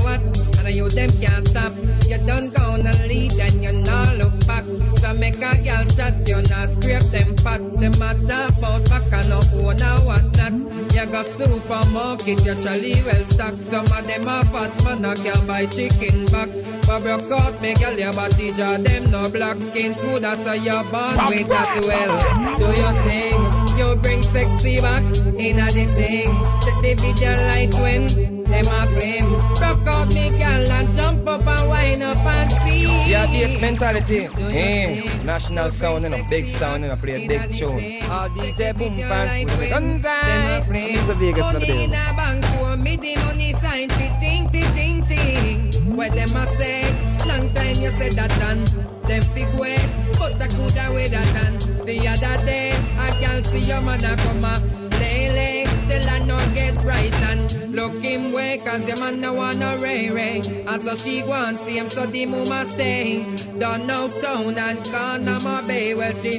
[12.37, 13.62] you trolley well stocked.
[13.70, 16.51] Some of them are fat man, I can buy chicken back.
[16.85, 20.53] But broke out, me girl, your body jar, them no black skin smooth, that's how
[20.53, 22.20] you're born with that well.
[22.61, 23.41] Do your thing,
[23.81, 25.05] you bring sexy back
[25.41, 26.29] in a the thing.
[26.64, 29.29] Set the video light when them a flame.
[29.57, 30.28] Broke out, me
[33.09, 34.28] Yeah, bass mentality.
[34.52, 38.04] Eh, national sound and a big sound and a play a big tune.
[38.04, 40.61] All DJ boom fans with the guns high.
[40.68, 41.16] Mr.
[41.16, 44.68] Vegas in the Money in a bank for me, the money sign fi ting ting
[44.76, 45.96] ting ting.
[45.96, 46.92] Where them a say,
[47.24, 48.68] long time you said that done.
[49.09, 49.80] Them fig way,
[50.20, 51.56] but I coulda way that done.
[51.88, 54.61] The other day, I can see your mother come a
[55.00, 55.64] lay lay.
[55.88, 56.28] Still I
[58.68, 60.40] cause your man no wanna ray ray.
[60.40, 63.24] And so she and see him, so the mama stay.
[63.58, 65.94] Down now town and gone on my bay.
[65.94, 66.38] Well, she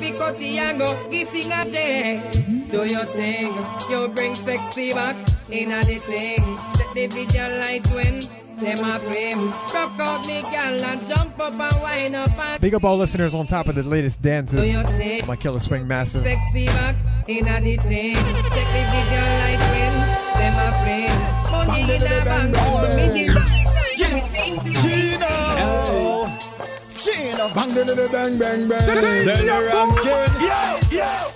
[0.00, 2.22] fi cut the go, kissing a day.
[2.70, 3.52] Do your thing,
[3.90, 5.16] you bring sexy back
[5.50, 6.42] in a the thing.
[6.76, 8.22] Set the video light when
[8.66, 9.50] them a flame.
[9.72, 13.34] Rock out me gal and jump up and wind up and Big up all listeners
[13.34, 14.60] on top of the latest dances.
[14.60, 15.26] Do your thing.
[15.26, 16.24] My Killer Swing Massive.
[16.24, 16.96] sexy back
[17.28, 18.14] in a the thing.
[18.14, 19.94] Set the video light when
[20.34, 21.18] them a flame.
[21.52, 23.56] Money in a bank for oh, me the
[24.82, 25.34] Gino.
[26.96, 27.54] Gino.
[27.54, 29.26] Bang, bang, bang, bang, bang.
[29.26, 30.10] Then you're ranking.
[30.90, 31.35] Yo, yo.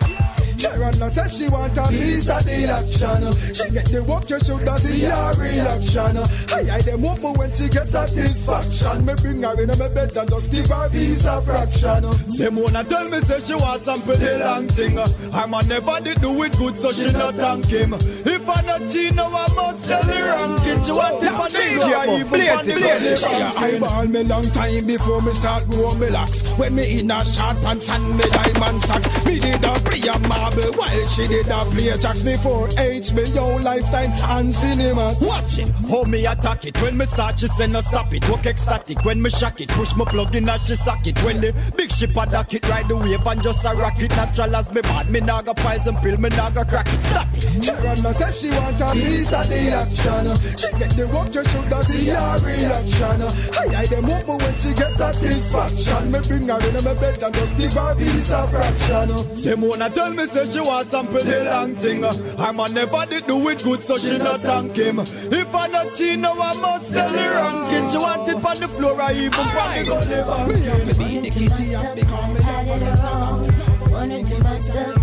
[0.60, 3.32] Sharon now says she want a piece of the action.
[3.56, 6.20] She get the work, you should have see her reaction.
[6.52, 9.08] I I them up when she get satisfaction.
[9.08, 12.12] Me bring her in my bed and just give her a piece of fraction.
[12.36, 15.00] Them wanna tell me say she want some pretty long thing.
[15.00, 17.96] Her man never did do it good, so she not thank him.
[17.96, 20.80] If I not Gino, I must tell the ranking.
[20.84, 25.32] She want it for the even for the I ball me long time before me
[25.36, 26.40] start grow me locks.
[26.56, 30.16] When me in a short pants and me diamond socks, me did a play a
[30.24, 35.12] marble while she did a play jacks before HBO lifetime and cinema.
[35.20, 36.76] Watch it, how me attack it.
[36.80, 38.24] When me start, she say no stop it.
[38.30, 39.04] Work ecstatic.
[39.04, 41.20] When me shock it, push my plug in and she sock it.
[41.24, 44.10] When the big ship a dock it, ride the wave and just a rock it.
[44.10, 47.00] Natural as me bad, me naga poison pill, me naga crack it.
[47.10, 48.29] Stop it.
[48.30, 50.26] Sharon now says she want a piece of the action.
[50.54, 53.22] She get the work, you should have see her reaction.
[53.50, 56.12] I I them up me when she get satisfaction.
[56.12, 59.08] Me bring her in my bed and just give her a piece of fraction.
[59.42, 62.02] Them wanna tell me say she want some pretty long thing.
[62.02, 65.00] Her man never did do it good, so she not thank him.
[65.00, 67.90] If I not Gino, I must tell the ranking.
[67.90, 70.60] She want it on the floor, or even from the gully.
[70.86, 73.50] Me be the kissy and become me I did it wrong.
[73.90, 74.99] Wondered to myself where I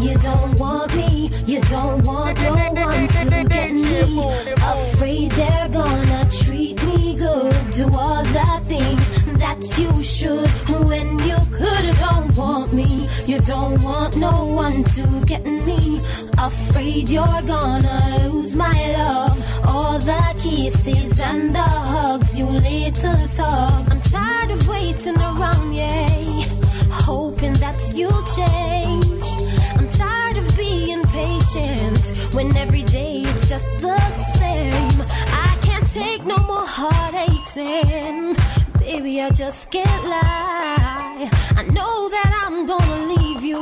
[0.00, 4.02] You don't want me, you don't want no one to get me.
[4.62, 7.52] Afraid they're gonna treat me good.
[7.74, 9.02] Do all the things
[9.42, 10.48] that you should
[10.86, 11.98] when you could.
[11.98, 16.00] Don't want me, you don't want no one to get me.
[16.38, 19.36] Afraid you're gonna lose my love.
[19.66, 23.90] All the kisses and the hugs, you little talk.
[23.90, 26.46] I'm tired of waiting around, yeah,
[26.88, 28.87] hoping that you'll change.
[37.60, 38.36] And
[38.78, 41.28] baby, I just can't lie.
[41.56, 43.58] I know that I'm gonna leave you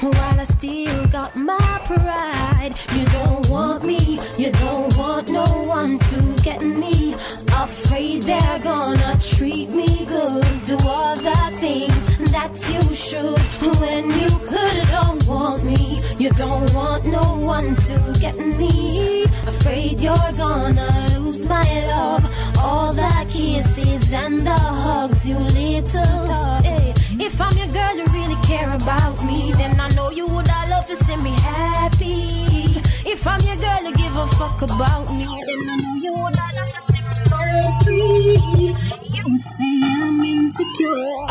[0.00, 2.74] while I still got my pride.
[2.92, 7.14] You don't want me, you don't want no one to get me.
[7.48, 10.64] Afraid they're gonna treat me good.
[10.64, 13.38] Do all the things that you should
[13.78, 16.02] when you could don't want me.
[16.18, 19.22] You don't want no one to get me.
[19.46, 22.26] Afraid you're gonna lose my love.
[22.58, 26.58] All the kisses and the hugs, you little.
[26.66, 26.90] Hey,
[27.22, 29.54] if I'm your girl, you really care about me.
[29.54, 30.48] Then I know you would.
[30.48, 32.82] I love to see me happy.
[33.06, 35.22] If I'm your girl, you give a fuck about me.
[35.46, 36.34] Then I know you would.
[36.34, 39.03] I love to see me free.
[39.26, 41.26] You say I'm insecure.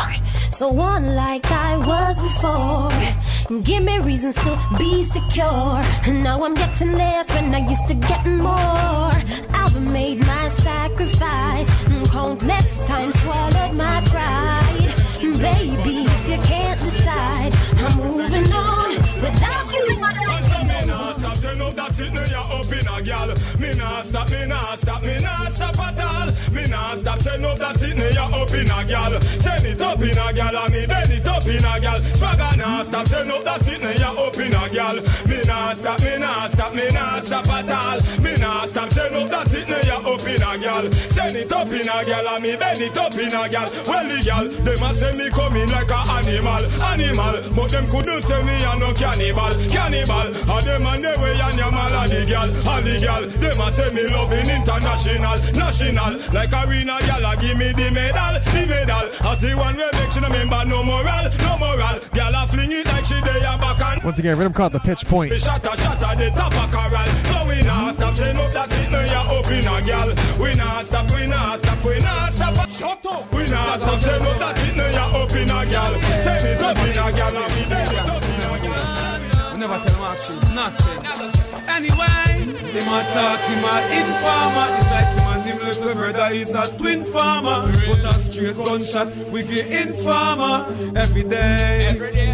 [0.57, 3.61] So on like I was before.
[3.61, 5.77] Give me reasons to be secure.
[6.09, 9.13] And now I'm getting less when I used to getting more.
[9.53, 11.67] I've made my sacrifice.
[12.11, 14.89] Countless times swallowed my pride.
[15.21, 19.99] Baby, if you can't decide, I'm moving on without you.
[22.11, 23.27] Now you're up in a gal.
[23.59, 26.42] Me nah stop, me nah stop, me nah stop at all.
[26.93, 29.19] Nah stop, turn up that now you're up in a gal.
[29.41, 31.97] Send it up in a gal, and me bend it up in a gal.
[32.21, 35.01] Swagger nah stop, turn up that now you're up in a gal.
[35.25, 38.22] Me nah stop, me nah stop, me nah stop at all.
[38.43, 40.83] Nah stop, turn up that shit, now you're up in a gal.
[41.15, 43.71] Send it up in a gal, and me bend it up in a gal.
[43.87, 47.55] Well the gal, them a say me come in like a animal, animal.
[47.55, 50.35] But them couldn't say me a no cannibal, cannibal.
[50.35, 53.23] And them a never and your mal a the gal, a the gal.
[53.31, 56.13] Them a say me loving international, national.
[56.35, 59.07] Like arena gal a give me the medal, the medal.
[59.23, 61.95] As the one we make she no member no moral, no moral.
[62.11, 63.02] Gal a fling it like
[64.03, 65.31] Once again, rhythm called the pitch point.
[65.31, 65.39] the
[79.63, 80.99] never tell him actually nothing.
[81.71, 84.67] Anyway, him a talk, him a informer.
[84.75, 87.71] It's like him and him little brother is a twin farmer.
[87.87, 91.87] Put a straight gunshot, we get informer every day.
[91.95, 92.32] Every day.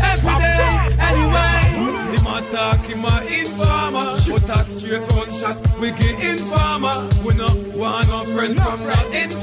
[2.51, 4.17] Talk, him a informer.
[4.25, 7.09] Put a straight gunshot, we get informer.
[7.25, 7.45] We no
[7.77, 9.38] want no friend from that informer.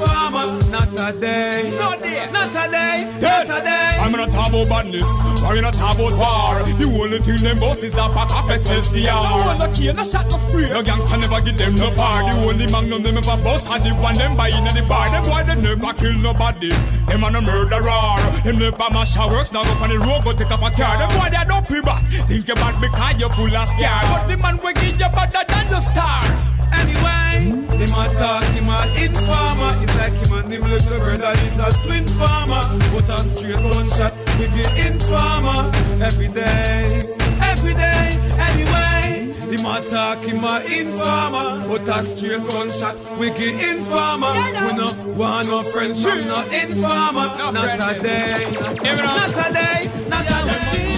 [1.07, 1.71] Not a day.
[1.71, 3.07] Not a day.
[3.23, 3.95] Not a day.
[3.95, 5.07] I'm not talk about badness,
[5.47, 6.67] I'm not talk about war.
[6.67, 9.15] The only thing them boss is a pack of SSDR.
[9.15, 10.67] No one no care, no shot, no spray.
[10.67, 12.27] No gangster never give them no par.
[12.27, 15.07] The only magnum them ever bust and the one them buy in the bar.
[15.07, 16.75] Them boy they never kill nobody.
[16.75, 18.43] Them man a no murderer.
[18.43, 19.55] Them never mash a works.
[19.55, 20.99] Now go on the road go take up a car.
[20.99, 22.03] Them boy they don't pay back.
[22.27, 24.03] Think about because you full of scar.
[24.11, 26.27] But the man we give you better than the star.
[26.75, 29.71] Anyway, him a talk, him a informer.
[29.83, 32.63] It's like him and him little brother is a twin farmer.
[32.93, 35.71] Put a straight gunshot with the informer
[36.03, 37.05] every day,
[37.41, 38.17] every day.
[38.37, 41.67] Anyway, him a talk, him a informer.
[41.69, 44.33] Put a straight gunshot with the informer.
[44.65, 47.29] We no want no friends from no informer.
[47.37, 50.97] Not a day, not a day, not a day.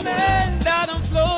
[0.64, 1.37] That I'm floating on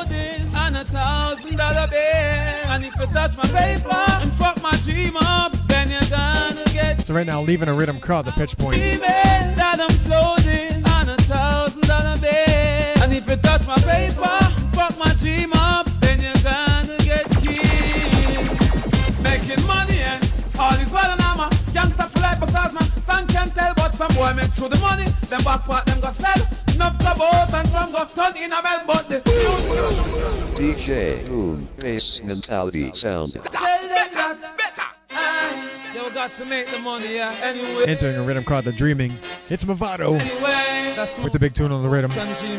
[0.91, 2.71] thousand dollar bill.
[2.71, 7.05] And if you touch my paper and fuck my dream up, then you're gonna get
[7.07, 8.77] So right now, leaving a rhythm crowd, the pitch point.
[8.99, 13.03] that I'm floating on a thousand dollar bill.
[13.03, 14.35] And if you touch my paper,
[14.75, 18.51] fuck my dream up, then you're gonna get killed.
[19.23, 20.21] Making money and
[20.59, 21.49] all is well and I'm a
[22.11, 25.07] for life because my son can tell, but some boy make through the money.
[25.29, 26.60] Them back part them go sell.
[26.81, 29.21] Enough club out and from go turn in a bell, but the
[30.57, 33.33] DJ Boom Bass Mentality Sound.
[33.33, 34.73] Tell them that
[35.11, 37.37] I, you got to make the money, yeah.
[37.43, 37.85] Anyway.
[37.85, 39.15] Entering a rhythm called the Dreaming.
[39.51, 41.21] It's Mavado Anyway.
[41.23, 42.09] With the big tune on the rhythm.
[42.13, 42.57] Anyway.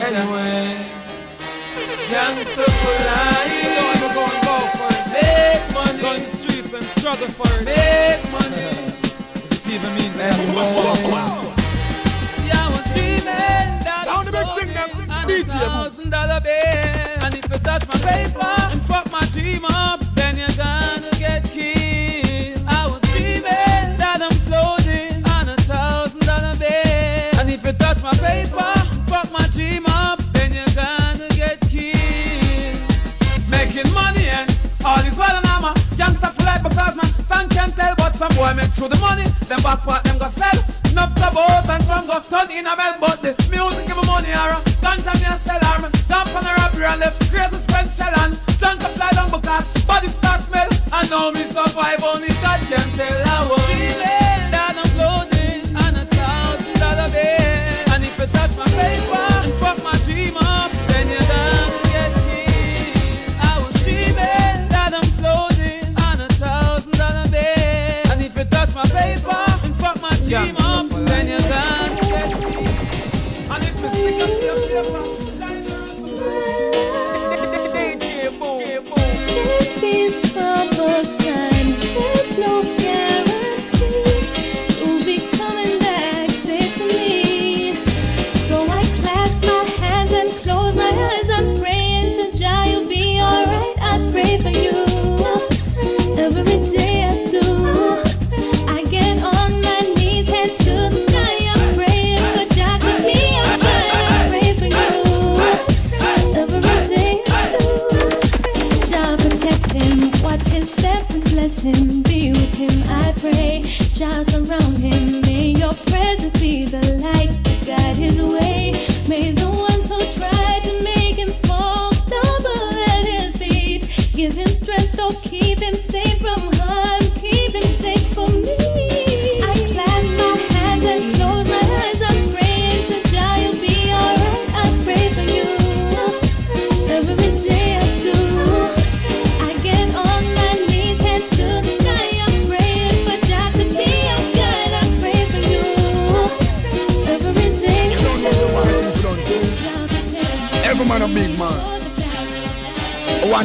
[2.06, 3.98] Youngster for life.
[3.98, 5.02] So I'm going to go for it.
[5.18, 5.98] Make money.
[5.98, 7.66] Go in the streets and struggle for it.
[7.66, 8.70] Make money.
[9.50, 11.51] It even means anyway.
[15.32, 15.46] Them.
[15.46, 15.58] DJ Boom.
[15.58, 16.52] thousand dollar bill.
[16.52, 20.01] And if you touch my paper and fuck my dream up,
[38.22, 39.26] some boy make through the money.
[39.50, 40.58] Them back part them go sell.
[40.86, 44.06] Enough club out and some go turn in a bell, but the music give me
[44.06, 45.90] money or guns and me a sell arm.
[46.06, 49.66] Jump on a robbery and left crazy spend shell and junk to fly down because
[49.90, 50.70] body start smell.
[50.70, 53.18] And now me survive only God can tell.
[53.26, 55.31] I was feeling that I'm floating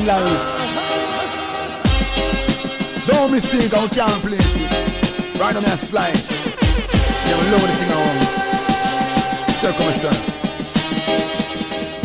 [0.07, 0.23] life.
[3.07, 4.71] Don't mistake, I can't place it.
[5.35, 6.15] Right on that slide.
[7.27, 8.15] Yeah, we load the thing on.
[9.59, 10.15] Check on my son.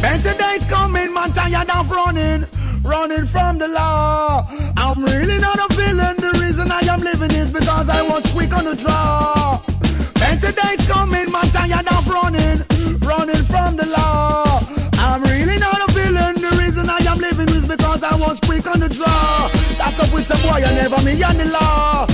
[0.02, 2.42] Better days coming, man, tired of running,
[2.82, 4.50] running from the law.
[4.76, 6.18] I'm really not a villain.
[6.18, 9.62] The reason I am living is because I was quick on the draw.
[10.18, 12.11] Better days coming, man, tired of running,
[19.02, 19.50] draw.
[19.78, 22.11] That's up with some boy, I never me on the law.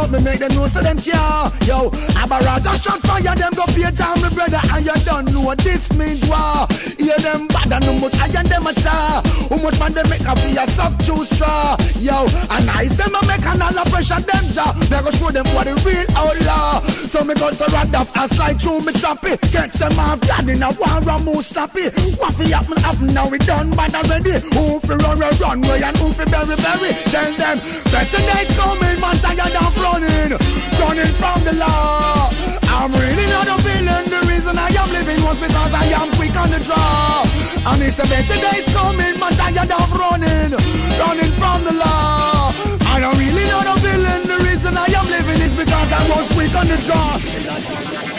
[0.00, 1.44] Out, me make them know so them care.
[1.68, 5.28] Yo, a barrage of shot fire, them go pay down me brother, and you don't
[5.28, 6.64] know what this means war.
[6.96, 9.20] Hear them bad and how much I and them a star.
[9.20, 11.76] How much man they make a be a suck too straw.
[12.00, 14.72] Yo, and I them a make an all pressure them jaw.
[14.72, 16.80] Me go show them what the real outlaw.
[17.12, 19.36] So me go to rad off and slide through me choppy.
[19.52, 21.92] Catch them off blood in a war and move stoppy.
[22.16, 24.40] What fi happen happen now we done bad already.
[24.48, 26.96] Who fi run run run way and who fi bury bury.
[27.12, 27.60] Tell them
[27.92, 30.30] better days coming, man tired of running,
[30.78, 32.30] running from the law.
[32.62, 34.06] I'm really not a villain.
[34.06, 37.26] The reason I am living was because I am quick on the draw.
[37.66, 40.54] And it's the better days coming, man tired of running,
[40.96, 42.54] running from the law.
[42.86, 44.30] I am really not a villain.
[44.30, 48.09] The reason I am living is because I was quick on the draw.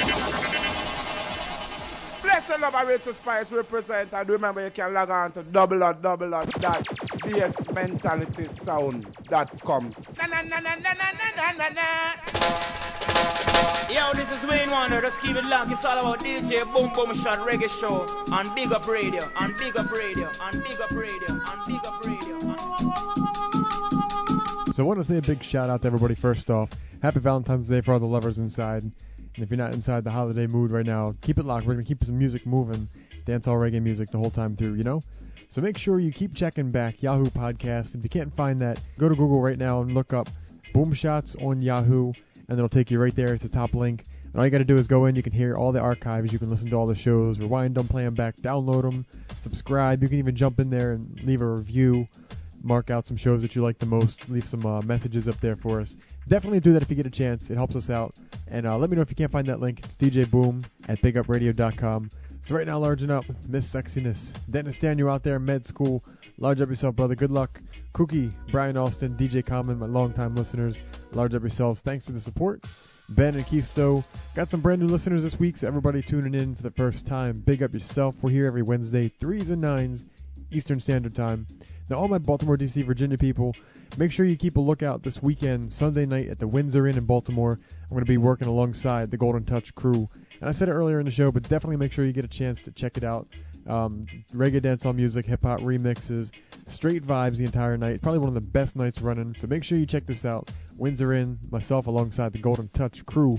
[2.31, 5.83] Bless the love of Rachel Spice represent and remember you can log on to double
[5.83, 6.85] or double or dot
[7.25, 9.95] bsmentalitysound.com.
[10.17, 12.15] Na na na na na na na na na.
[13.89, 15.01] Yo, this is Wayne Wonder.
[15.01, 15.73] Just keep it locked.
[15.73, 19.75] It's all about DJ Boom Boom Shot Reggae Show on Big Up Radio, on Big
[19.75, 22.39] Up Radio, on Big Up Radio, on Big Up Radio.
[24.73, 26.69] So I want to say a big shout out to everybody first off.
[27.03, 28.83] Happy Valentine's Day for all the lovers inside.
[29.35, 31.65] And if you're not inside the holiday mood right now, keep it locked.
[31.65, 32.89] We're going to keep some music moving,
[33.25, 35.01] dancehall reggae music the whole time through, you know?
[35.49, 37.95] So make sure you keep checking back Yahoo Podcast.
[37.95, 40.27] If you can't find that, go to Google right now and look up
[40.73, 42.13] Boom Shots on Yahoo,
[42.47, 43.33] and it'll take you right there.
[43.33, 44.05] It's the top link.
[44.31, 45.15] And all you got to do is go in.
[45.15, 46.31] You can hear all the archives.
[46.31, 49.05] You can listen to all the shows, rewind them, play them back, download them,
[49.41, 50.01] subscribe.
[50.01, 52.07] You can even jump in there and leave a review
[52.63, 55.55] mark out some shows that you like the most, leave some uh, messages up there
[55.55, 55.95] for us.
[56.27, 57.49] Definitely do that if you get a chance.
[57.49, 58.13] It helps us out.
[58.47, 59.81] And uh, let me know if you can't find that link.
[59.83, 62.11] It's DJ Boom at BigUpRadio.com.
[62.43, 64.33] So right now, larging up, Miss Sexiness.
[64.49, 66.03] Dennis Daniel out there, med school.
[66.39, 67.13] Large up yourself, brother.
[67.13, 67.59] Good luck.
[67.93, 70.75] Cookie, Brian Austin, DJ Common, my longtime listeners.
[71.11, 71.81] Large up yourselves.
[71.81, 72.65] Thanks for the support.
[73.09, 74.03] Ben and Keisto.
[74.35, 77.43] Got some brand new listeners this week, so everybody tuning in for the first time.
[77.45, 78.15] Big up yourself.
[78.21, 80.03] We're here every Wednesday, 3s and 9s,
[80.51, 81.47] Eastern Standard Time.
[81.89, 83.53] Now, all my Baltimore, D.C., Virginia people,
[83.97, 87.05] make sure you keep a lookout this weekend, Sunday night at the Windsor Inn in
[87.05, 87.59] Baltimore.
[87.83, 90.07] I'm going to be working alongside the Golden Touch crew.
[90.39, 92.29] And I said it earlier in the show, but definitely make sure you get a
[92.29, 93.27] chance to check it out.
[93.67, 96.31] Um, reggae dancehall music, hip hop remixes,
[96.67, 98.01] straight vibes the entire night.
[98.01, 99.35] Probably one of the best nights running.
[99.37, 100.49] So make sure you check this out.
[100.77, 103.37] Windsor Inn, myself alongside the Golden Touch crew.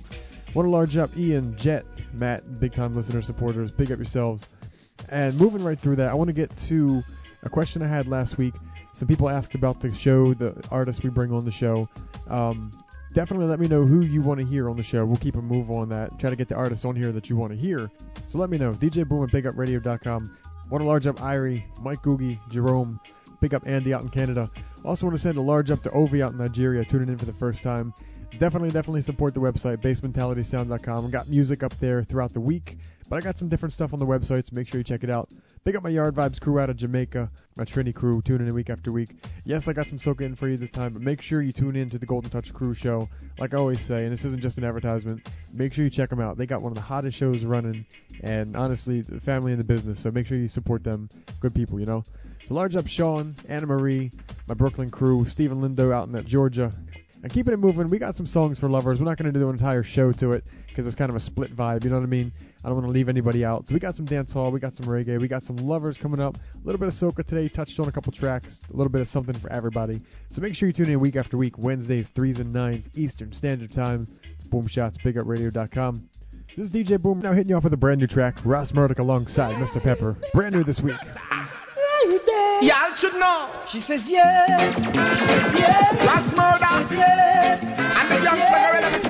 [0.54, 3.72] Want to large up Ian, Jet, Matt, big time listener supporters.
[3.72, 4.44] Big up yourselves.
[5.08, 7.02] And moving right through that, I want to get to
[7.42, 8.54] a question I had last week.
[8.94, 11.88] Some people asked about the show, the artists we bring on the show.
[12.28, 12.72] Um,
[13.14, 15.04] definitely let me know who you want to hear on the show.
[15.04, 16.18] We'll keep a move on that.
[16.18, 17.90] Try to get the artists on here that you want to hear.
[18.26, 18.72] So let me know.
[18.72, 20.36] DJ Boom at BigUpRadio.com.
[20.70, 23.00] Want to large up Irie, Mike Googie, Jerome.
[23.40, 24.50] Big up Andy out in Canada.
[24.84, 27.24] Also want to send a large up to Ovi out in Nigeria, tuning in for
[27.24, 27.92] the first time.
[28.38, 31.10] Definitely, definitely support the website, basementalitysound.com.
[31.10, 32.78] Got music up there throughout the week,
[33.12, 35.10] but I got some different stuff on the website, so make sure you check it
[35.10, 35.28] out.
[35.64, 38.70] Big up my Yard Vibes crew out of Jamaica, my Trini crew, tuning in week
[38.70, 39.10] after week.
[39.44, 41.76] Yes, I got some soca in for you this time, but make sure you tune
[41.76, 43.10] in to the Golden Touch Crew show.
[43.38, 46.20] Like I always say, and this isn't just an advertisement, make sure you check them
[46.20, 46.38] out.
[46.38, 47.84] They got one of the hottest shows running,
[48.22, 51.10] and honestly, the family in the business, so make sure you support them.
[51.38, 52.04] Good people, you know?
[52.48, 54.10] So large up Sean, Anna Marie,
[54.46, 56.72] my Brooklyn crew, Stephen Lindo out in that Georgia,
[57.22, 58.98] and keeping it moving, we got some songs for lovers.
[58.98, 61.20] We're not going to do an entire show to it because it's kind of a
[61.20, 61.84] split vibe.
[61.84, 62.32] You know what I mean?
[62.64, 63.66] I don't want to leave anybody out.
[63.66, 66.36] So we got some dancehall, we got some reggae, we got some lovers coming up.
[66.36, 69.08] A little bit of soca today, touched on a couple tracks, a little bit of
[69.08, 70.00] something for everybody.
[70.30, 73.72] So make sure you tune in week after week, Wednesdays, threes and nines, Eastern Standard
[73.72, 74.08] Time.
[74.34, 76.08] It's Boom Shots, BigUpRadio.com.
[76.56, 78.98] This is DJ Boom now hitting you off with a brand new track, Ross Murdoch
[78.98, 79.82] alongside Mr.
[79.82, 80.16] Pepper.
[80.34, 80.96] Brand new this week.
[82.62, 83.50] Y'all should know.
[83.68, 84.76] She says yes.
[84.76, 85.94] She says yes.
[86.06, 86.94] Last murder.
[86.94, 87.58] Yes.
[87.62, 89.01] And the young gorilla,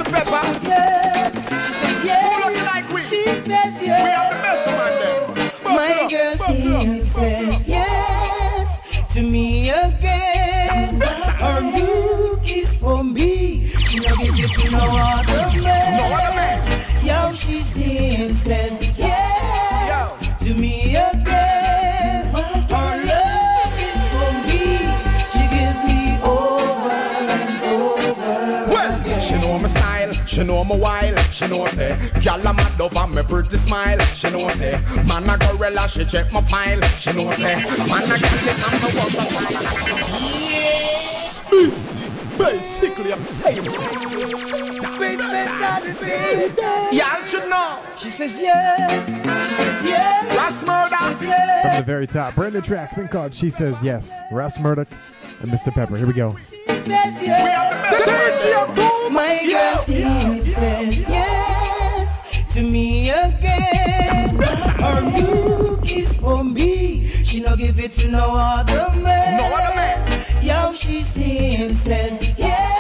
[3.62, 4.02] says yes.
[4.02, 5.74] We have the best man there.
[5.74, 11.00] My girl she says yes to me again.
[11.00, 13.68] Her look is for me.
[13.88, 15.96] She no give it to no other man.
[15.96, 17.04] No other man.
[17.04, 18.81] Yo, she still says
[30.32, 31.18] She know me wild.
[31.34, 31.92] She know say,
[32.24, 34.00] gyal a mad over me pretty smile.
[34.16, 35.86] She know say, man a gorilla.
[35.92, 36.80] She check my file.
[36.96, 39.28] She know say, man a gyal it and me was a
[42.38, 43.64] Basically, I'm saying.
[46.92, 47.82] Y'all should know.
[48.00, 49.06] She says yes.
[49.06, 50.34] She says yes.
[50.34, 50.96] Last murder.
[51.62, 54.10] From the very top, brand new track, thing called She Says Yes.
[54.32, 54.88] Russ Murdoch
[55.42, 55.72] and Mr.
[55.72, 55.96] Pepper.
[55.96, 56.36] Here we go.
[59.10, 64.36] My girl, she says yes to me again.
[64.36, 67.24] Her look is for me.
[67.24, 69.36] She no give it to no other man.
[69.36, 70.44] No other man.
[70.44, 72.71] Yo, she still says yes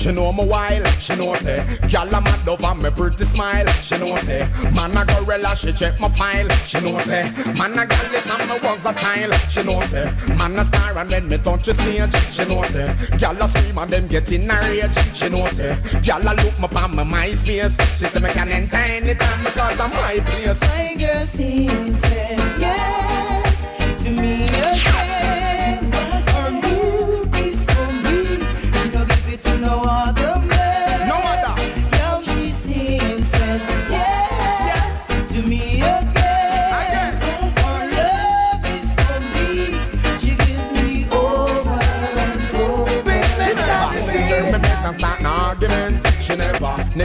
[0.00, 1.60] she know my wild, she know say,
[1.92, 6.00] gyal a mad over me pretty smile, she know say, man a gorilla, she check
[6.00, 7.28] my file, she know say,
[7.60, 10.08] man a gyal yes and me was a child, she know say,
[10.40, 12.88] man a star and when me touch the stage, she know say,
[13.20, 16.56] gyal a scream and them get in a rage, she know say, gyal a look
[16.56, 20.60] me from my MySpace, she say me can enter anytime because I'm my place.
[20.64, 22.19] My girl still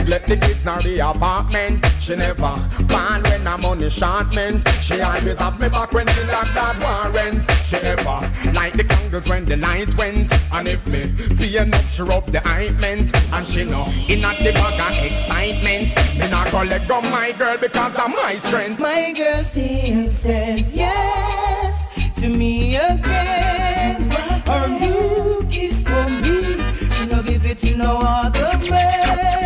[0.06, 1.84] never neglect the kids nor the apartment.
[2.00, 2.54] She never
[2.86, 4.62] ball when I'm on the short man.
[4.82, 7.42] She always have me back when she lock that warrant.
[7.66, 8.22] She ever
[8.54, 10.30] light the candles when the night went.
[10.30, 13.10] And if me feel enough, she rub the ointment.
[13.14, 15.90] And she know in a the bag of excitement.
[16.18, 18.78] Me not go let go my girl because of my strength.
[18.78, 21.74] My girl still says yes
[22.22, 24.10] to me again.
[24.46, 26.62] Her look is for me.
[26.94, 29.45] She no give it to no other man.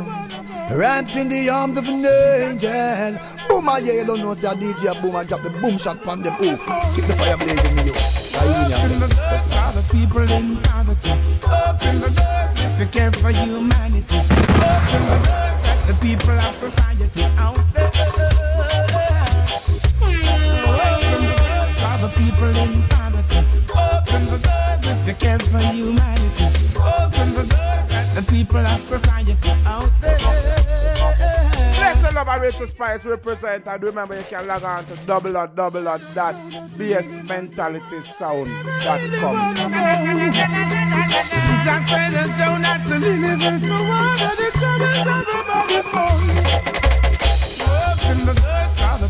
[0.75, 2.71] wrapped in the arms of an angel.
[3.47, 6.03] Boom, I yeah, you don't know, say a DJ boom, I drop the boom shot
[6.03, 6.35] from them.
[6.39, 6.55] Ooh,
[6.95, 7.93] keep the fire blazing me, yo.
[8.39, 11.11] Open the doors for the people in poverty.
[11.43, 14.07] Open the doors if you care for humanity.
[14.07, 17.91] Open the doors let the people of society out there.
[20.71, 23.39] Open the doors for the people in poverty.
[23.67, 26.47] Open the doors if you care for humanity.
[26.79, 29.35] Open the doors let the people of society.
[32.31, 35.99] Love Richie Spice represent and remember you can log on to double dot double dot
[36.15, 36.33] dot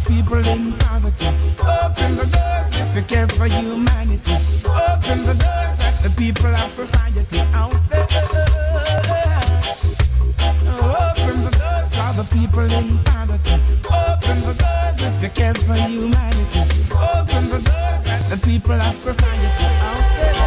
[0.08, 1.28] people in poverty.
[1.62, 4.34] Open the doors if you care for humanity.
[4.66, 9.41] Open the doors let the people of society out there.
[12.24, 13.58] The people in poverty.
[13.90, 16.62] Open the doors if you care for humanity.
[16.94, 20.41] Open the doors let the people of society out there.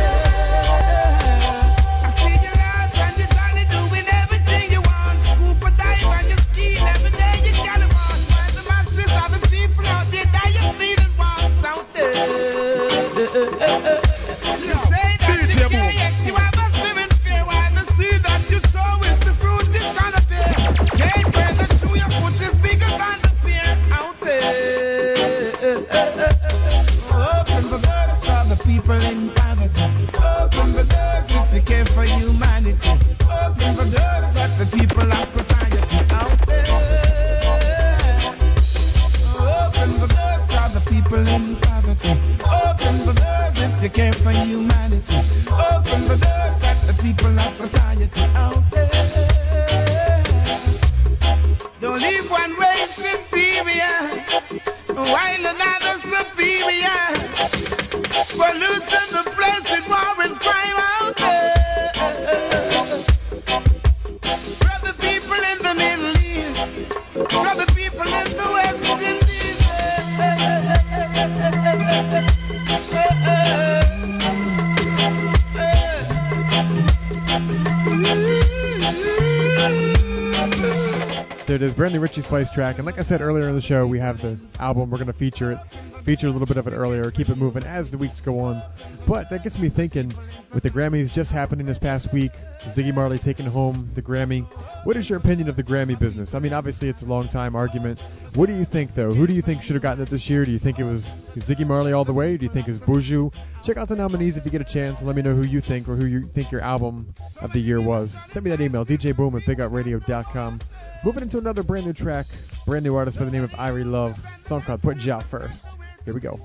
[82.14, 82.76] Archie's Place track.
[82.76, 84.88] And like I said earlier in the show, we have the album.
[84.88, 85.58] We're going to feature it,
[86.04, 88.62] feature a little bit of it earlier, keep it moving as the weeks go on.
[89.08, 90.12] But that gets me thinking
[90.54, 92.30] with the Grammys just happening this past week,
[92.68, 94.46] Ziggy Marley taking home the Grammy.
[94.84, 96.34] What is your opinion of the Grammy business?
[96.34, 97.98] I mean, obviously it's a long time argument.
[98.36, 99.12] What do you think, though?
[99.12, 100.44] Who do you think should have gotten it this year?
[100.44, 102.36] Do you think it was Ziggy Marley all the way?
[102.36, 103.34] Do you think it's Buju?
[103.64, 105.60] Check out the nominees if you get a chance and let me know who you
[105.60, 108.16] think or who you think your album of the year was.
[108.30, 110.60] Send me that email, DJ Boom at BigUpRadio.com.
[111.04, 112.24] Moving into another brand new track,
[112.64, 115.66] brand new artist by the name of Irie Love, song called Put Ya First.
[116.06, 116.38] Here we go.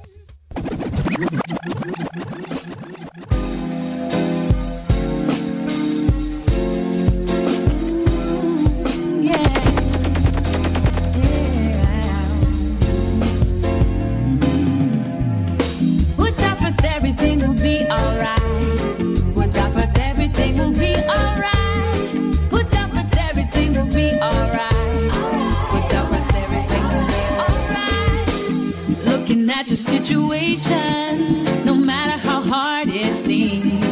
[29.59, 33.83] at situation, no matter how hard it seems.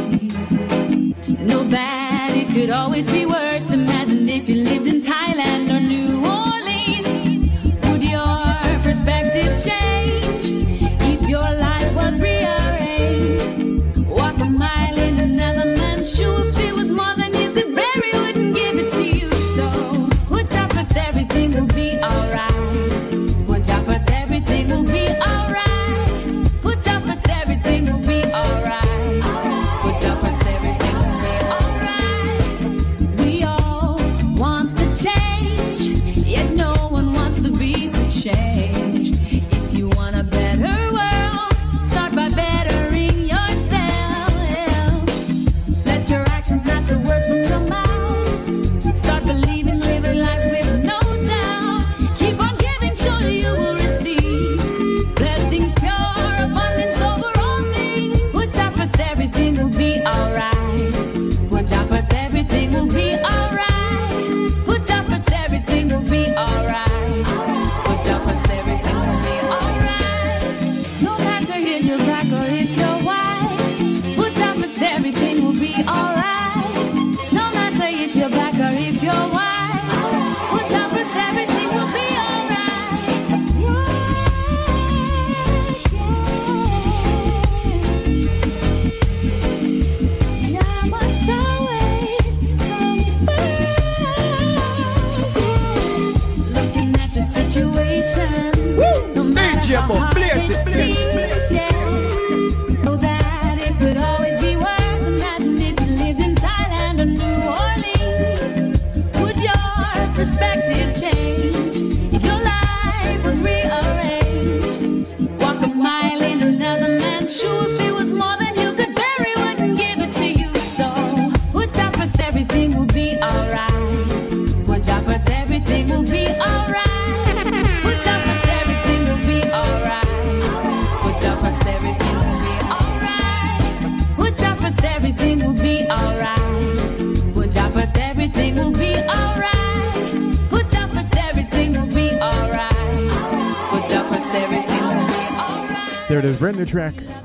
[1.42, 3.47] Nobody it could always be worse.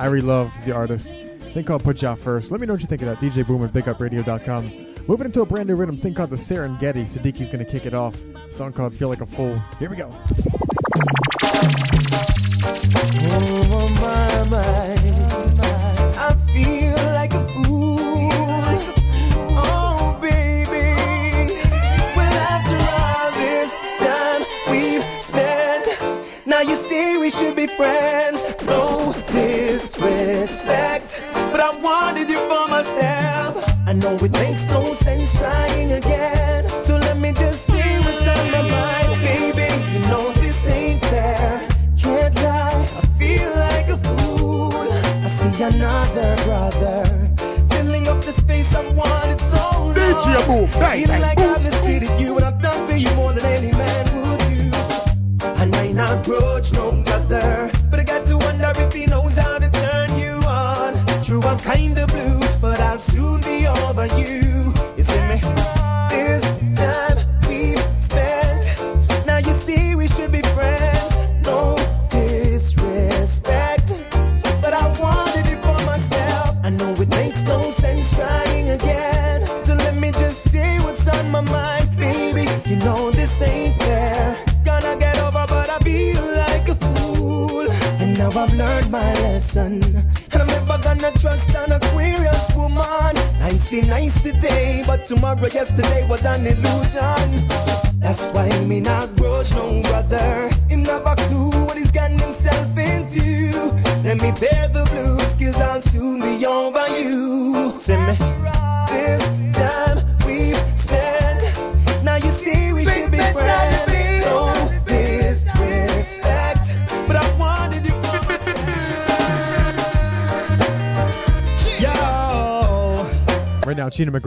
[0.02, 1.06] Irie Love, the artist.
[1.54, 2.50] Thing called Put You Out First.
[2.50, 3.18] Let me know what you think of that.
[3.18, 5.04] DJ Boom at BigUpRadio.com.
[5.06, 7.06] Moving into a brand new rhythm, thing called the Serengeti.
[7.08, 8.16] Sadiqi's gonna kick it off.
[8.50, 9.62] Song called Feel Like a Fool.
[9.78, 10.10] Here we go.
[13.04, 15.21] Oh, my, my.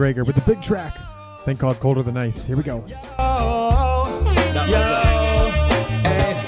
[0.06, 0.94] Now, Chino with the big track,
[1.44, 2.46] thing called Colder Than Ice.
[2.46, 2.76] Here we go.
[2.86, 2.94] Yo,
[6.06, 6.38] hey.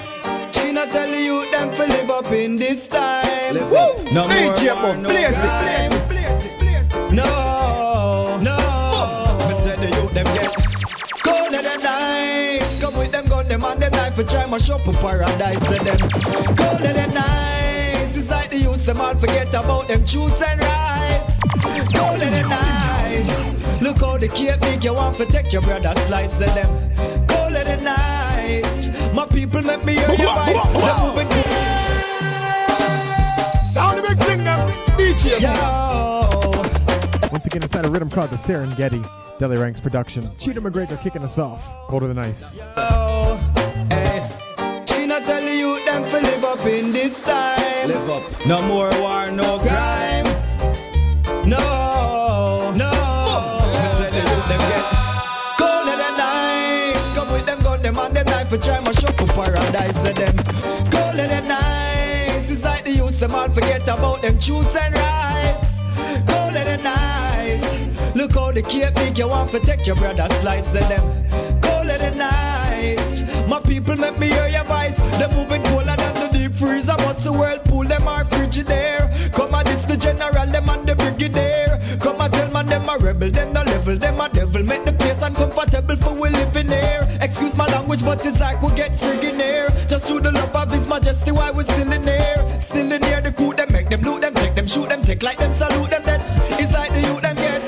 [0.52, 3.56] Chino tell you them to live up in this time.
[3.68, 4.05] Woo!
[4.14, 5.90] No more DJ war, no blaze it, crime.
[5.90, 7.12] it.
[7.12, 8.55] No, no.
[9.43, 10.55] Me say the youth them get
[11.24, 12.80] colder than ice.
[12.80, 15.59] Come with them gun, them and them knife for try mash up a paradise.
[15.66, 15.98] Say them
[16.55, 18.14] colder than ice.
[18.14, 21.38] It's like the youth them all forget about them truths and rights.
[21.62, 23.82] Colder than ice.
[23.82, 26.30] Look how the cape make you want to take your brother's slice.
[26.39, 26.70] Say them
[27.28, 28.64] colder than ice.
[29.14, 30.55] My people make me hear your voice.
[30.55, 31.43] They're moving cool.
[33.74, 34.70] Sound the big thing now.
[34.98, 35.43] DJ.
[37.32, 39.02] Once again, inside a rhythm called the Serengeti.
[39.39, 40.30] Delly Ranx production.
[40.40, 41.60] Chino McGregor kicking us off.
[41.89, 42.59] Colder Than Ice.
[42.59, 42.64] Eh.
[44.86, 47.89] Chino tell you them to live up in this time.
[47.89, 48.22] Live up.
[48.47, 49.78] No more war, no crime.
[51.49, 52.93] No, no.
[52.93, 54.61] The youth them
[56.20, 57.16] ice.
[57.16, 59.97] Come with them gun, them and them knife for try mash up a paradise.
[60.05, 60.37] Say them
[60.93, 62.53] colder than ice.
[62.53, 65.65] It's like the youth them all forget about them truths and rights.
[66.29, 67.65] Colder than ice.
[68.15, 70.69] Look how the cape make you want to take your brother's slice.
[70.69, 71.01] Say them
[71.65, 73.49] colder than ice.
[73.49, 74.93] My people make me hear your voice.
[75.16, 76.93] They're moving colder than the deep freeze.
[76.93, 79.07] I must the whirlpool, them are frigidaire.
[82.89, 84.62] Them a rebel, them the level, them a devil.
[84.65, 87.05] Make the place uncomfortable for we living here.
[87.20, 89.69] Excuse my language, but it's like we get friggin' here.
[89.89, 92.40] Just through the love of his majesty, why we still in here.
[92.65, 95.23] Still in here, the crew, them make them loot them, take them, shoot them, take
[95.23, 96.02] like them, salute them.
[96.05, 96.20] Then
[96.56, 97.60] it's like the youth them get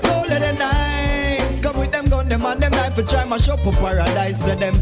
[0.00, 1.60] colder than ice.
[1.60, 4.40] Come with them gun, them and them knife for try mash up a paradise.
[4.40, 4.76] Say them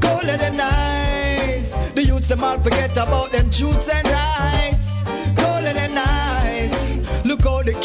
[0.00, 1.68] colder than ice.
[1.94, 4.19] The youths them all forget about them truths and rights.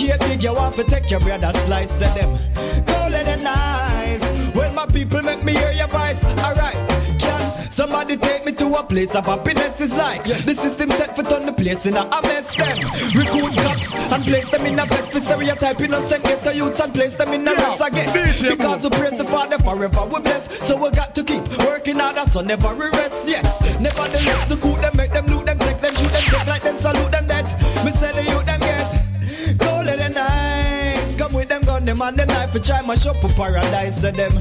[0.06, 1.90] Look how the cape big, you want to take your brother's slice.
[1.98, 2.38] Say them
[2.86, 4.22] colder than nice.
[4.53, 6.22] When my people make me hear your voice.
[6.38, 6.77] Alright,
[7.18, 7.41] can
[7.73, 9.82] somebody take me to a place of happiness?
[9.82, 12.45] Is like the system set for turn the place in a mess.
[12.53, 12.77] Them
[13.18, 13.82] recruit cops
[14.14, 17.41] and place them in a bed for stereotype innocent ghetto youths and place them in
[17.41, 18.14] a mess again.
[18.14, 22.30] Because we praise the Father forever we bless, so we got to keep working harder,
[22.30, 23.26] so never we rest.
[23.26, 23.44] Yes,
[23.82, 25.45] nevertheless the coup them make them loot
[31.96, 33.96] them gun, and them knife for try mash up a paradise.
[34.02, 34.34] So them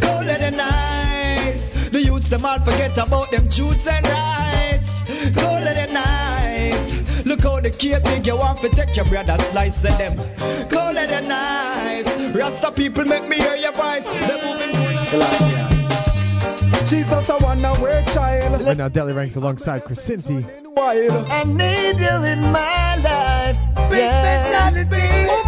[0.00, 1.90] colder than ice.
[1.90, 4.88] The youths them all forget about them truths and rights.
[5.34, 7.26] Colder than ice.
[7.26, 9.74] Look how the cape big, you want to take your brother's slice.
[9.82, 10.16] So them
[10.70, 12.06] colder than ice.
[12.34, 14.06] Rasta people make me hear your voice.
[14.06, 14.72] They're moving
[16.88, 18.62] Jesus, I wanna wear child.
[18.62, 20.44] Right now, Delly Ranx alongside Crescenti.
[20.76, 21.26] Wild.
[21.28, 23.56] I need you in my life.
[23.90, 25.41] Big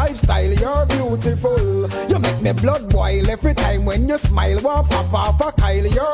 [0.00, 0.52] lifestyle.
[0.62, 1.88] You're beautiful.
[2.08, 4.58] You make me blood boil every time when you smile.
[4.62, 5.86] Want pop off a Kyle.
[5.96, 6.09] You're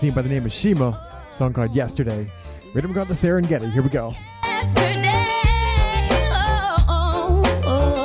[0.00, 1.26] Scene by the name of Shima.
[1.32, 2.30] Song called Yesterday.
[2.72, 3.72] Rhythm got the Serengeti.
[3.72, 4.12] Here we go.
[4.44, 4.62] Oh,
[6.88, 7.98] oh, oh,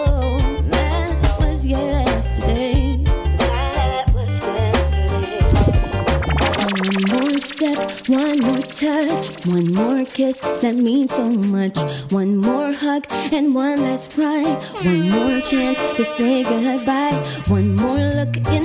[6.89, 7.77] one more step,
[8.09, 11.77] one more touch, one more kiss that means so much.
[12.11, 14.41] One more hug and one last cry.
[14.83, 17.43] One more chance to say goodbye.
[17.49, 18.62] One more look into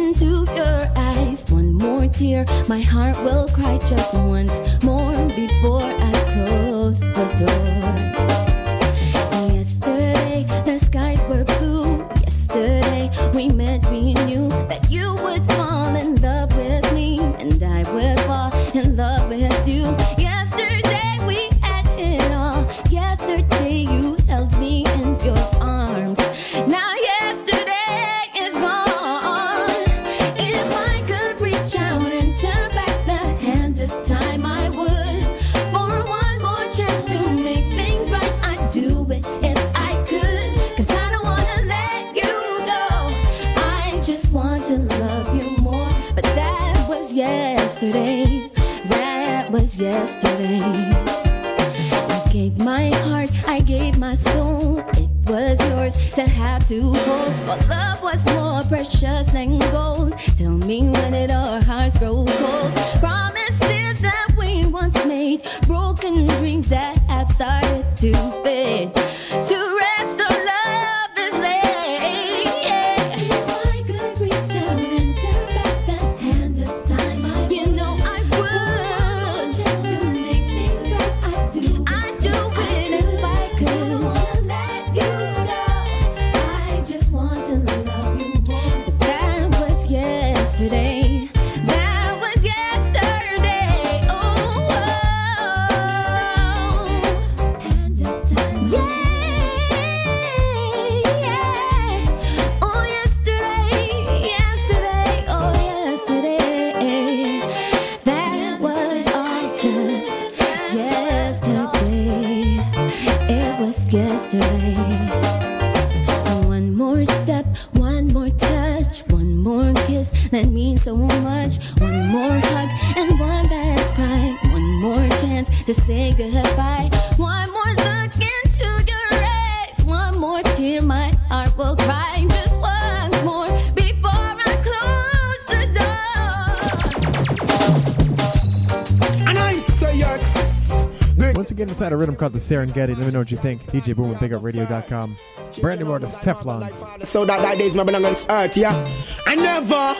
[142.19, 142.97] called the Serengeti.
[142.97, 143.62] Let me know what you think.
[143.62, 145.16] DJ Boom at BigUpRadio.com.
[145.62, 146.69] Brand new artist Teflon.
[147.12, 148.85] So that that days my belong on this earth, yeah.
[149.24, 149.95] I never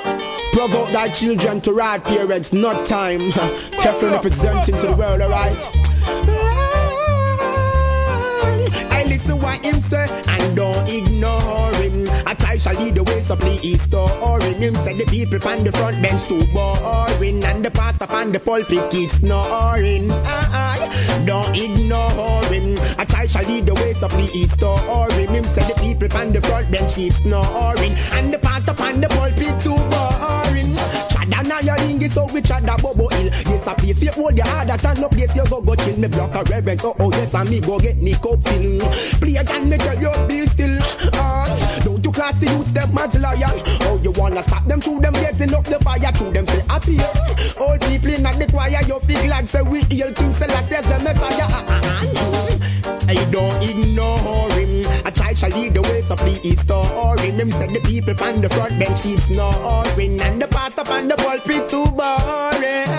[0.53, 3.21] provoke thy children to ride parents, not time.
[3.79, 5.57] Teflon representing to the world, alright.
[8.91, 12.07] I listen what him say and don't ignore him.
[12.27, 14.61] A child shall lead the way, so please store him.
[14.61, 18.41] Him said the people on the front bench too boring, and the pastor on the
[18.43, 20.11] pulpit keeps snoring.
[20.11, 22.75] Aye, don't ignore him.
[22.99, 25.47] A child shall lead the way, so please store him.
[25.55, 29.55] Said the people on the front bench keep snoring, and the pastor on the pulpit
[29.63, 30.75] too boring.
[31.15, 33.31] Chada na your ring is so we chada bobo ill.
[33.31, 35.95] Yes, a place you hold your heart, that's no place you go go chill.
[35.95, 38.83] Me block a reverend, oh oh yes, and me go get me cup fill.
[39.23, 40.75] Play and me tell you be still.
[41.15, 41.47] Uh,
[41.87, 43.63] don't you class the youth them as liars?
[44.29, 47.09] Wanna stop them through them getting up the fire through them say appear.
[47.57, 51.49] All people in the choir, you feel glad say we heal King Selassie the Messiah.
[53.09, 54.85] I don't ignore him.
[55.09, 57.41] A child shall lead the way, so please store him.
[57.41, 61.17] Him said the people on the front bench keep snoring, and the pastor on the
[61.17, 62.93] pulpit too boring.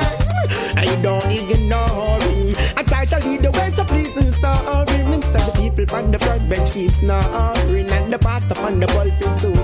[0.82, 2.58] I don't ignore him.
[2.74, 5.14] A child shall lead the way, so please store him.
[5.14, 8.90] Him said the people on the front bench keep snoring, and the pastor on the
[8.90, 9.59] pulpit too.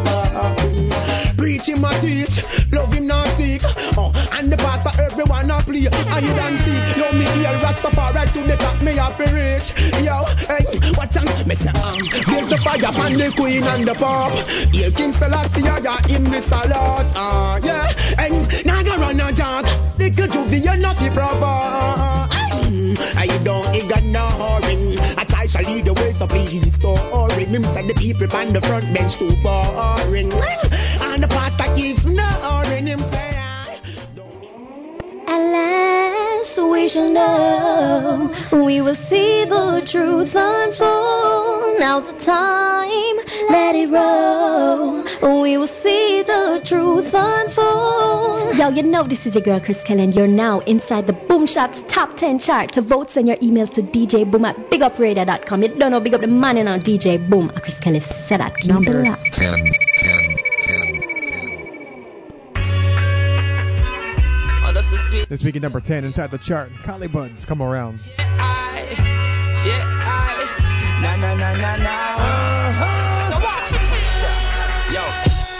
[1.56, 2.36] Preach him a teach,
[2.76, 3.64] love him not seek.
[3.95, 5.88] Oh, and the pastor everyone a play.
[5.88, 9.72] I you don't see, yo me hear Rastafari to the top, me have to reach.
[10.03, 10.68] Yo, hey,
[10.99, 11.32] what time?
[11.48, 11.95] Me say um,
[12.27, 14.36] build the fire upon the queen and the pop.
[14.76, 17.07] Here King Selassie, yeah, him this a lot.
[17.15, 17.88] Ah, yeah,
[18.19, 19.64] and now go run a jog.
[19.95, 22.36] Little juvie, you not the proper.
[23.15, 24.99] I don't him.
[25.15, 26.11] A child shall lead the way
[26.52, 27.48] easy so all right.
[27.48, 30.32] Mim send the people on the front bench too boring.
[31.76, 33.31] And the pastor keeps snoring in prayer.
[35.27, 38.31] Alas, we shall know.
[38.65, 41.80] We will see the truth unfold.
[41.80, 43.18] Now's the time,
[43.49, 45.03] let it roll.
[45.41, 48.56] We will see the truth unfold.
[48.57, 51.45] Yo, you know this is your girl Chris Kelly, and you're now inside the Boom
[51.45, 52.72] Shots Top 10 chart.
[52.73, 55.61] To vote, send your emails to DJ Boom at bigupradio.com.
[55.64, 57.49] You don't know, big up the man in on DJ Boom.
[57.49, 58.53] And Chris Kelly said that.
[58.64, 59.18] Number 10.
[59.34, 60.24] 10.
[65.27, 67.99] This week at number 10 inside the chart, Collie Buddz come around.
[68.19, 68.93] I,
[69.65, 72.06] yeah, I, na na na na na.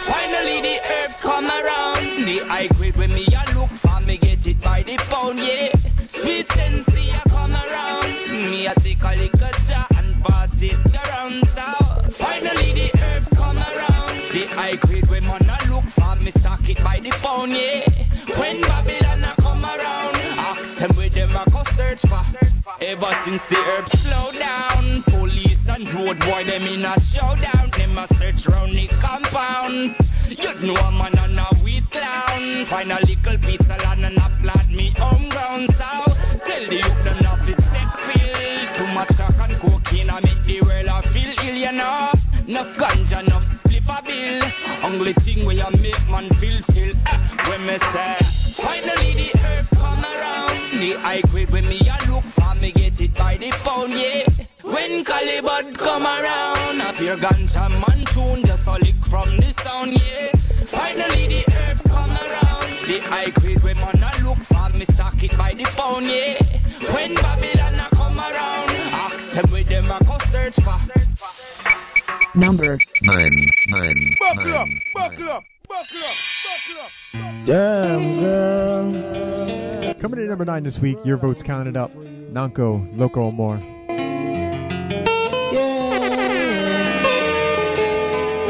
[0.06, 2.24] Finally the herbs come around.
[2.24, 5.74] The high grade when me a look for me get it by the pound, yeah.
[5.98, 8.06] Sweet sensei a come around.
[8.30, 11.42] Me a take a little jar and pass it around.
[11.58, 14.14] So finally the herbs come around.
[14.30, 17.82] The high grade when man a look for me stock it by the pound, yeah.
[18.38, 19.05] When Babylon
[21.98, 22.74] search for.
[22.80, 27.70] Ever since the herbs slow down, police and road boy them in a showdown.
[27.76, 29.96] Them a search round the compound.
[30.28, 32.66] You know a man and a weed clown.
[32.66, 35.70] Find a little piece of land and a plant me home ground.
[35.72, 36.12] So
[36.44, 38.76] tell the youth them not fit step pill.
[38.76, 42.12] Too much crack and cocaine I make the world a feel ill, you know.
[42.46, 44.42] Enough ganja, enough spliff a bill.
[44.82, 46.92] Only thing where you make man feel still.
[46.94, 48.18] Eh, when me say,
[48.58, 50.78] finally the herbs come around.
[50.78, 51.22] The high
[54.96, 59.52] When Collie Buddz come around, a pure ganja man tune just a lick from the
[59.62, 60.32] sound, yeah.
[60.70, 62.88] Finally the herbs come around.
[62.88, 66.40] The high grade when man a look for me stock it by the pound, yeah.
[66.94, 70.80] When Babylon a come around, ask them where them a go search for.
[72.34, 73.50] Number 9.
[73.68, 74.16] 9.
[74.18, 76.16] Buckle up, buckle up, buckle up,
[76.48, 76.90] buckle up.
[77.44, 79.94] Damn, girl.
[80.00, 81.92] Coming in at number 9 this week, your votes counted up.
[82.32, 83.75] Nanko, Loco More.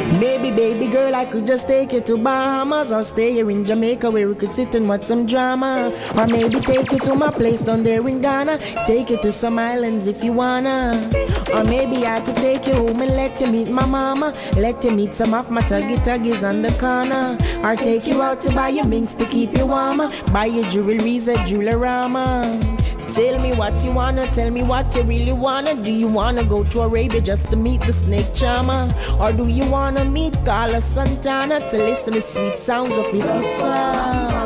[0.07, 4.09] Baby, baby girl, I could just take you to Bahamas or stay here in Jamaica
[4.09, 5.91] where we could sit and watch some drama.
[6.16, 8.87] Or maybe take you to my place down there in Ghana.
[8.87, 11.11] Take you to some islands if you wanna.
[11.53, 14.33] Or maybe I could take you home and let you meet my mama.
[14.57, 17.37] Let you meet some of my tuggy tuggies on the corner.
[17.66, 20.09] Or take you out to buy your minks to keep you warmer.
[20.33, 22.77] Buy your jewelries at Jewelorama.
[23.16, 25.74] Tell me what you wanna, tell me what you really wanna.
[25.82, 28.93] Do you wanna go to Arabia just to meet the snake charmer?
[29.18, 33.24] Or do you wanna meet Carlos Santana to listen to the sweet sounds of his
[33.24, 34.36] guitar?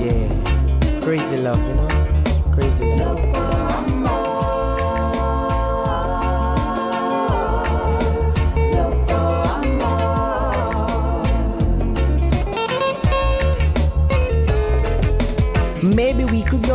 [0.00, 1.81] Yeah, crazy love, you know?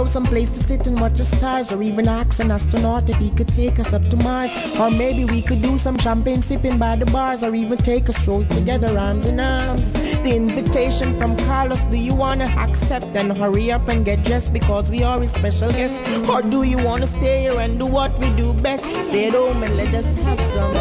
[0.08, 3.48] Someplace to sit and watch the stars, or even ask an astronaut if he could
[3.50, 4.52] take us up to Mars.
[4.80, 8.14] Or maybe we could do some champagne sipping by the bars, or even take a
[8.14, 9.92] stroll together, arms in arms.
[9.94, 14.90] The invitation from Carlos, do you wanna accept and hurry up and get dressed because
[14.90, 15.98] we are his special guests?
[16.30, 18.84] Or do you wanna stay here and do what we do best?
[19.10, 20.77] Stay at home and let us have some.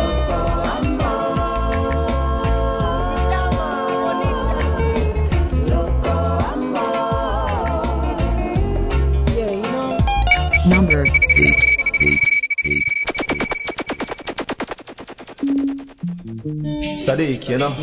[17.19, 17.41] 8.
[17.41, 17.75] Sadiq, you know.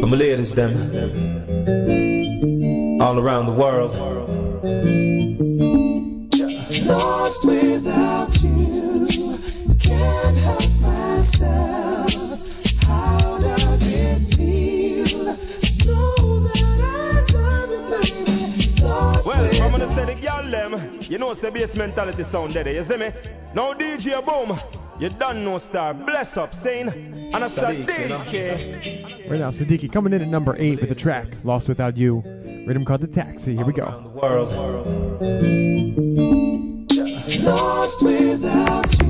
[0.00, 0.76] From the ladies, them.
[3.00, 3.94] All around the world.
[6.86, 9.06] Lost without you,
[9.82, 12.10] can't help myself.
[12.82, 15.24] How does it feel?
[15.86, 18.82] Know that I love you, baby.
[18.82, 22.24] Lost Well, I'm gonna without say the girl them, you know it's the bass mentality
[22.24, 23.10] sound there, you see me?
[23.54, 24.58] Now DJ Boom,
[24.98, 29.92] you done no star, bless up, saying, and I Sadiq, said you Right now, Siddiqui
[29.92, 32.22] coming in at number 8 with the track Lost Without You.
[32.66, 33.54] Rhythm called The Taxi.
[33.54, 34.12] Here we go.
[34.20, 34.52] World.
[37.40, 39.08] Lost without you,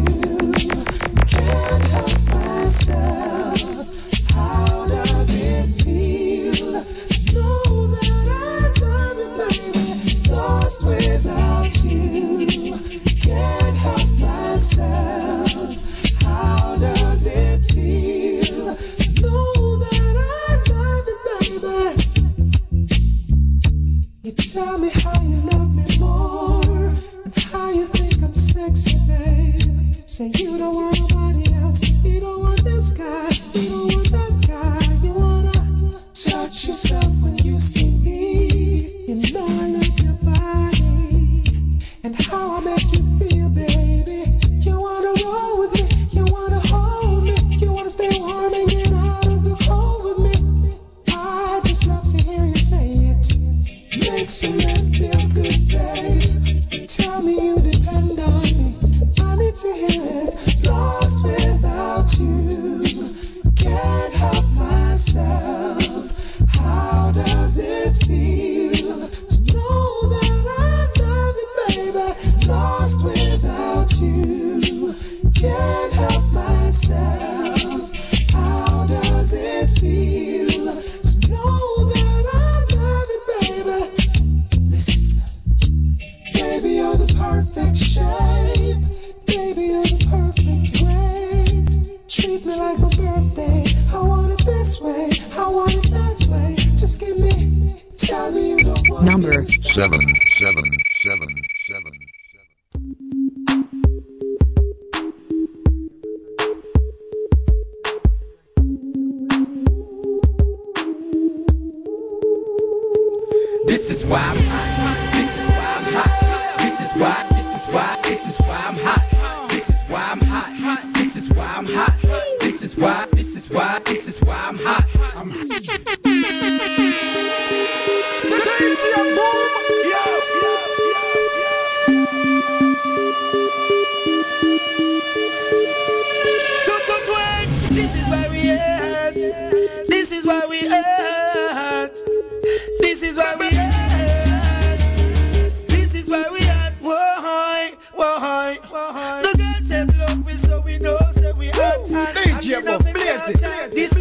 [152.62, 153.70] several places.
[153.72, 153.97] This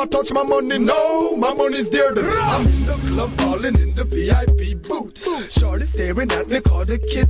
[0.00, 2.08] never touch my money, no, my money's there.
[2.08, 5.18] I'm in the club, falling in the VIP booth.
[5.52, 7.29] Shorty staring at me, call the kids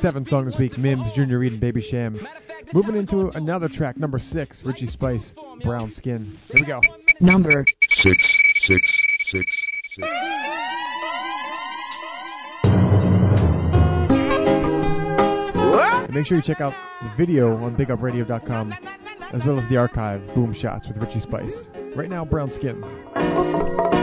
[0.00, 2.18] seven song this week, Mims, Junior Reid, and Baby Cham.
[2.72, 6.38] Moving into another track, number six, Richie Spice, Brown Skin.
[6.48, 6.80] Here we go.
[7.20, 8.16] Number six,
[8.62, 8.80] six,
[9.26, 9.46] six,
[9.94, 10.08] six.
[16.06, 16.72] And make sure you check out
[17.02, 18.74] the video on BigUpRadio.com,
[19.34, 21.68] as well as the archive, Boom Shots with Richie Spice.
[21.94, 23.99] Right now, Brown Skin.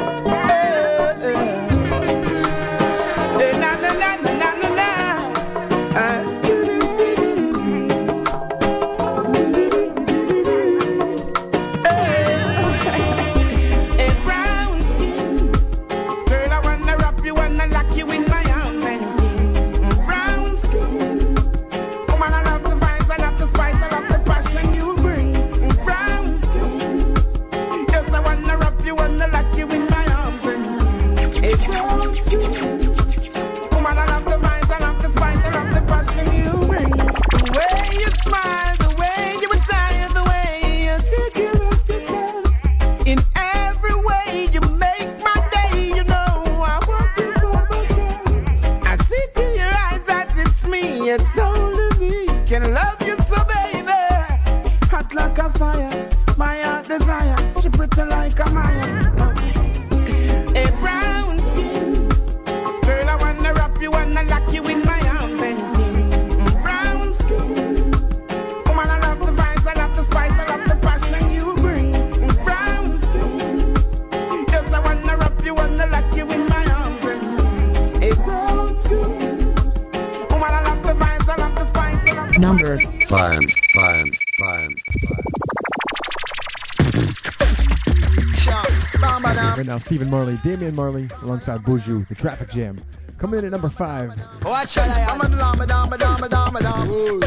[90.38, 92.82] Marley, Damian Marley, alongside Buju, the Traffic Jam.
[93.18, 94.10] Coming in at number five.
[94.44, 95.20] What shall I am?
[95.20, 97.20] Dama dama dama dama dama.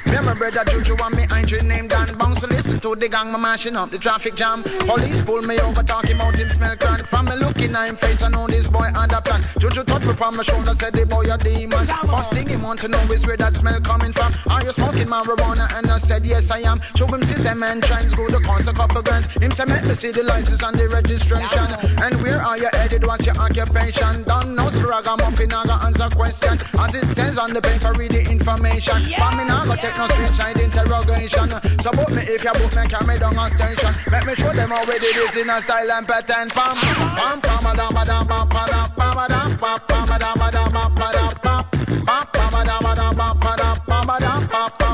[0.06, 3.08] Me and my brother Juju and me Andrew named Dan Bounce to listen to the
[3.08, 4.62] gang, me mashing up the traffic jam.
[4.84, 7.08] Police pull me over, talking about him smell crank.
[7.08, 9.40] From me looking at him face, I know this boy had a plan.
[9.56, 11.88] Juju touch me from my shoulder, said the boy a demon.
[12.04, 14.36] First thing he want to know is where that smell coming from.
[14.46, 15.72] Are you smoking marijuana?
[15.72, 16.84] And I said yes I am.
[17.00, 19.24] Show him system and trends, go to cost a couple grams.
[19.40, 21.64] Him say make me see the license and the registration.
[21.96, 23.08] And where are you headed?
[23.08, 24.28] What's your occupation?
[24.28, 26.60] Don't know, so ragamuffin, I got answer question.
[26.76, 29.00] As it says on the paper, read the information.
[29.16, 31.48] For me now, go take side interrogation.
[31.94, 33.94] Book me if you book me, carry down a station.
[34.10, 36.48] Let me show them how we did it in a style and pattern.
[36.50, 36.74] Pam,
[37.14, 40.42] pam, pam, a dam, a dam, pam, pam, pam, a dam, pam, pam, a dam,
[40.42, 41.64] a dam, pam, pam, pam,
[42.06, 44.93] pam, pam, a dam, a dam, pam, pam, pam, a dam, pam, pam,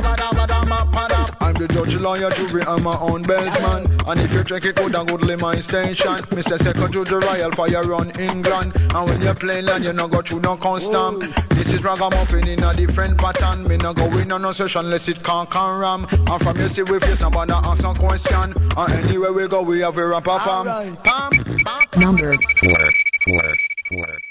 [1.61, 3.85] the judge, lawyer, jury, and my own beltman.
[4.09, 6.57] And if you check it good and goodly my station, Mr.
[6.57, 8.73] Second to the Royal Fire run England.
[8.75, 11.21] And when you play land, you no go through no custom.
[11.53, 13.69] This is ragamuffin in a different pattern.
[13.69, 16.09] Me no go in on no session unless it can can ram.
[16.09, 18.57] And from you see we face somebody ask some question.
[18.57, 20.97] And anywhere we go, we have a rapper pam.
[21.05, 21.31] Pam,
[21.61, 21.85] pam.
[22.01, 22.85] Number four,
[23.29, 23.49] four,
[23.93, 24.30] four.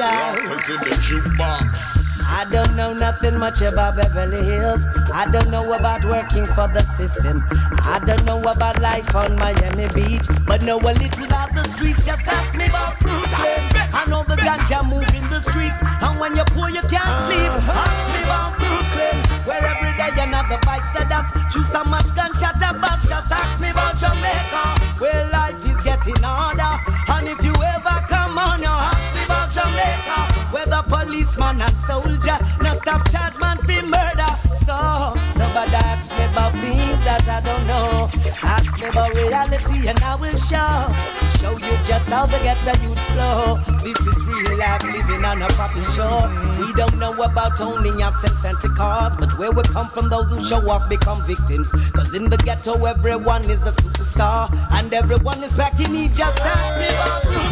[0.00, 0.72] Show.
[0.72, 2.00] in the jukebox.
[2.30, 4.80] I don't know nothing much about Beverly Hills.
[5.12, 7.42] I don't know about working for the system.
[7.50, 10.24] I don't know about life on Miami Beach.
[10.46, 12.00] But know a little about the streets.
[12.06, 13.60] Just ask me about Brooklyn.
[13.92, 15.76] I know the ganja move in the streets.
[15.82, 17.26] And when you're poor, you can't uh-huh.
[17.26, 17.50] sleep.
[17.66, 19.16] Ask me about Brooklyn.
[19.44, 21.34] Where every day another bikes the dust.
[21.50, 23.02] Choose so much gunshot about.
[23.02, 23.09] Just
[32.90, 33.29] stop charge
[38.10, 38.34] don't know.
[38.42, 40.90] Ask me about reality and I will show.
[41.38, 43.58] Show you just how the ghetto youth flow.
[43.80, 46.26] This is real life living on a proper shore.
[46.58, 50.28] We don't know about owning yachts and fancy cars, but where we come from, those
[50.30, 51.68] who show off become victims.
[51.94, 56.12] Cause in the ghetto, everyone is a superstar, and everyone is back in need.
[56.14, 57.50] Just ask me Brooklyn.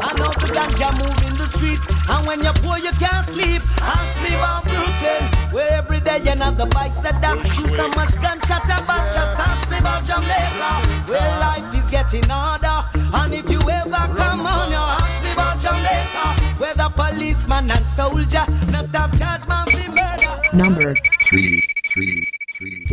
[0.00, 3.62] I know the ganja move in the streets, and when you're poor, you can't sleep.
[3.82, 7.42] Ask me about Brooklyn, where every day another bike set down.
[7.58, 9.04] Shoot so much gunshot about.
[9.12, 12.84] Just ask me about Jamaica, where life is getting harder.
[12.94, 17.86] And if you ever come on, you ask me about Jamaica, where the policeman and
[17.96, 20.40] soldier no stop charge man for murder.
[20.52, 20.94] Number
[21.30, 21.62] Three,
[21.92, 22.28] three,
[22.58, 22.86] three.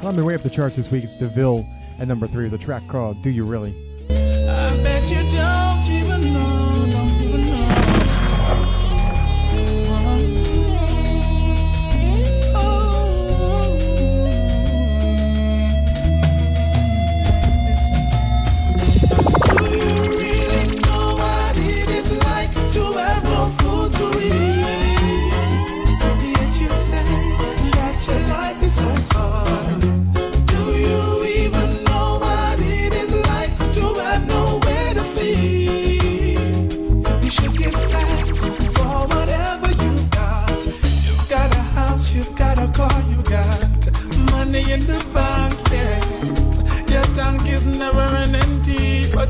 [0.00, 1.66] Climbing way up the charts this week, it's DeVille
[2.00, 3.74] at number three with a track called Do You Really?
[4.10, 5.37] I bet you don't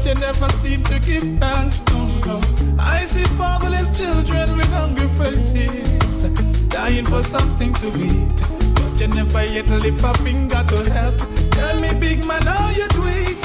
[0.09, 1.93] you never seem to give thanks to
[2.25, 2.41] no.
[2.81, 6.25] I see fatherless children with hungry faces,
[6.73, 8.39] dying for something to eat.
[8.73, 11.21] But you never yet lift a finger to help.
[11.53, 13.37] Tell me, big man, how you do it?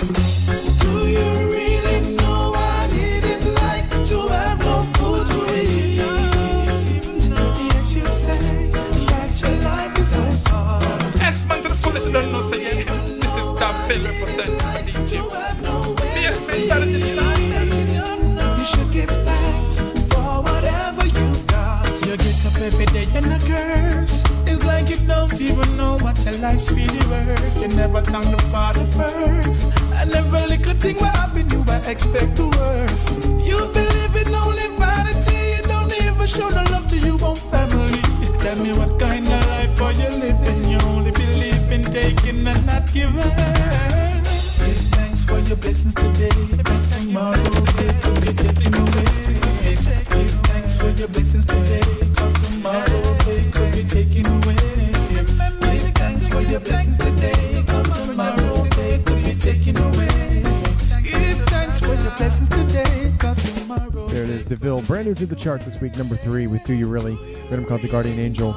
[0.80, 5.99] Do you really know what it is like to have no food to eat?
[11.64, 12.84] That fullest, don't know, say, yeah,
[13.22, 15.42] this is Top Phil representing
[27.75, 29.61] never thank the Father first.
[29.97, 33.05] And every little thing will happen, you I expect the worst.
[33.41, 38.01] You believe in only vanity, you don't even show no love to your own family.
[38.39, 40.69] Tell me what kind of life are you living?
[40.69, 43.33] You only believe in taking and not giving.
[44.61, 46.29] Give thanks for your business today,
[46.93, 47.72] tomorrow.
[64.64, 67.19] Brand new to the chart this week, number three with Do You Really,
[67.52, 68.53] rhythm called The Guardian Angel.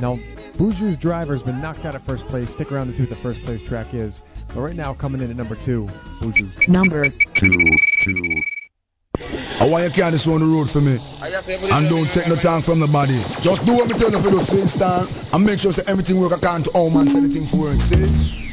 [0.00, 0.14] Now,
[0.54, 2.52] Buju's Driver's been knocked out of first place.
[2.52, 4.20] Stick around to see what the first place track is.
[4.54, 5.90] But right now, coming in at number two,
[6.22, 6.68] Buju.
[6.68, 7.58] Number two,
[8.06, 8.22] two.
[9.58, 10.94] Oh, I want you carry this on the road for me.
[10.94, 13.18] And don't take no time from the body.
[13.42, 16.22] Just do what me tell you for the swing star and make sure that everything
[16.22, 17.82] work according to how man say anything for it.
[17.90, 18.06] See?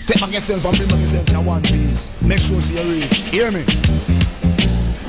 [0.09, 2.01] Take back yourself and bring back yourself in one piece.
[2.25, 3.13] Make sure you reach.
[3.29, 3.61] Hear me?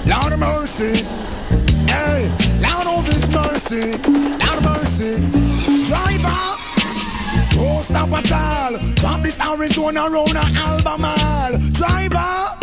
[0.05, 1.36] Lord of mercy.
[1.87, 2.29] Hey,
[2.61, 3.95] Lord of his mercy.
[4.03, 5.23] Lord mercy.
[5.89, 6.43] Driver.
[7.55, 8.75] Don't stop at all.
[8.97, 11.59] Drop this Arizona round an Albemarle.
[11.73, 12.57] Driver.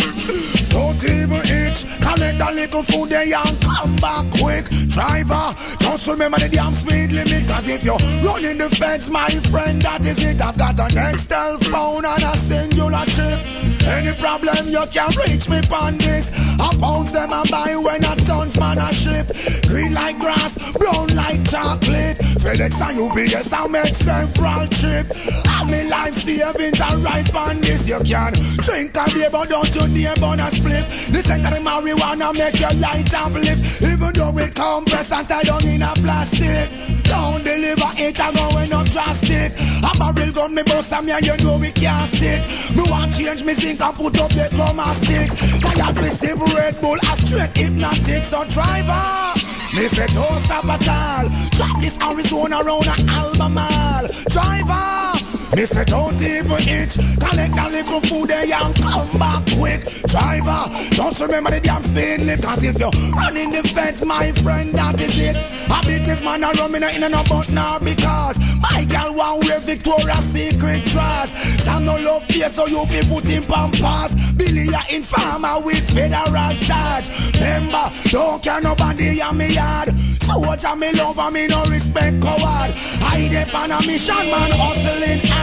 [0.70, 1.80] Don't even itch.
[2.02, 4.66] Collect a little food there and come back quick.
[4.94, 7.48] Driver, just remember the damn speed limit.
[7.50, 10.42] Cause if you're running the fence, my friend, that is it.
[10.42, 13.73] I've got an Nextel phone and a Cingular chip.
[13.84, 16.24] Any problem you can reach me on this.
[16.34, 19.28] I pounds them and buy when a sun's man a ship.
[19.68, 22.16] Green like grass, brown like chocolate.
[22.40, 25.08] FedEx and UPS I make several trip.
[25.12, 27.84] And me life savings are right on this.
[27.84, 30.88] You can drink a beer but don't you dare burn a split.
[31.12, 33.84] This ain't the marijuana make your light uplift.
[33.84, 36.72] Even though it compressed and tied down in a plastic.
[37.04, 39.52] Don't deliver it and going up drastic.
[39.84, 42.42] I'm a real gun me bust and and you know we can't stick.
[42.74, 45.30] Me want change me think and put up the chroma stick.
[45.62, 48.24] Fire festival Red Bull a straight hypnotic.
[48.30, 49.34] So driver,
[49.74, 51.30] me say don't stop at all.
[51.58, 54.10] Drop this Arizona round a Albemarle.
[54.30, 55.13] Driver.
[55.54, 56.98] Me say don't even itch.
[57.22, 59.86] Collect a little food there and come back quick.
[60.10, 64.74] Driver, just remember the damn speed limit Cause if you're running the fence, my friend,
[64.74, 65.38] that is it.
[65.38, 68.34] A businessman a run me in and out but now because
[68.66, 71.30] My girl want wear Victoria's Secret dress
[71.62, 76.58] Stand no love face so you be put in pampas Billy a informer with federal
[76.66, 77.06] charge.
[77.38, 79.90] Remember, don't care nobody in me yard.
[80.26, 82.74] Soldier me love and me no respect coward.
[82.74, 85.43] I dep on mission man hustling hard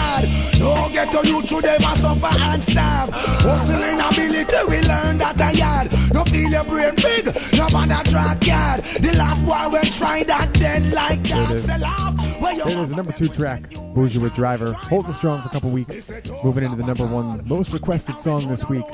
[0.59, 5.41] Don't get to you through them and suffer and starve Hustling ability we learn that
[5.41, 9.91] a yard No feel your brain big, no bother track yard The last boy will
[9.99, 13.63] try that then like that Sell off It is the number two track,
[13.95, 14.73] Buju with Driver.
[14.73, 15.97] Hold Holding strong for a couple weeks.
[16.45, 18.85] Moving into the number one most requested song this week.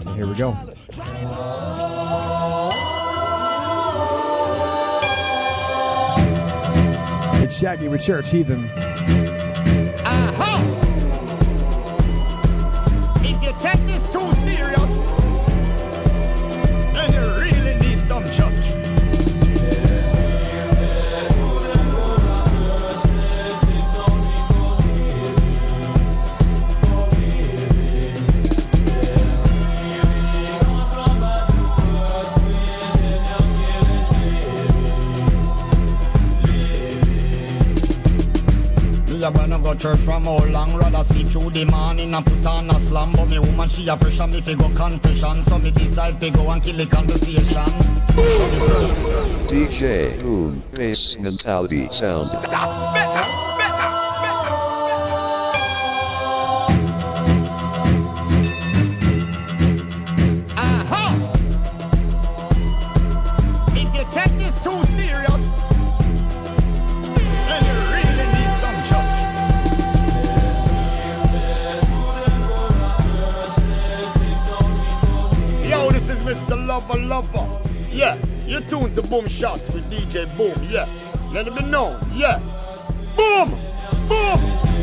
[0.00, 0.54] And here we go.
[7.42, 9.23] It's Shaggy with Church Heathen.
[10.04, 10.53] Ajá.
[39.64, 43.16] Go church from how long Rather sleep through the morning and put on a slam
[43.16, 46.52] But me woman she a pressure me fi go confession So me decide fi go
[46.52, 47.72] and kill the conversation
[49.48, 52.30] DJ Boom Bass Mentality Sound.
[52.30, 53.53] Aha!
[78.74, 80.58] Tuned to Boom Shots with DJ Boom.
[80.66, 80.90] Yeah,
[81.32, 82.02] let it be known.
[82.10, 82.42] Yeah,
[83.14, 83.54] boom,
[84.10, 84.74] boom, boom.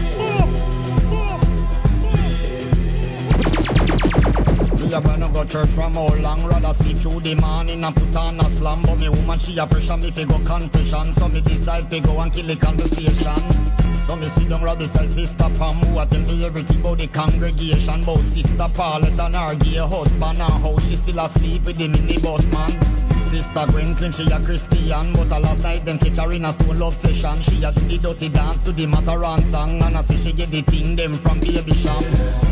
[4.80, 8.40] Me a go church from how long Rather sleep through the morning and put on
[8.40, 11.16] a slam But me woman she a pressure me fi go confession.
[11.16, 13.44] So me decide fi go and kill the conversation.
[14.08, 17.08] So me sit down right beside Sister Pam Who a tell me everything about the
[17.08, 18.04] congregation?
[18.04, 22.48] About Sister Paulette and her gay husband And how she still asleep with the minibus
[22.52, 26.44] man Sister Gwen claim she a Christian But a last night them catch her in
[26.44, 27.42] a stone love session.
[27.42, 30.52] She a do the dirty dance to the Mavado song And I say she get
[30.52, 32.51] the thing them from Baby Cham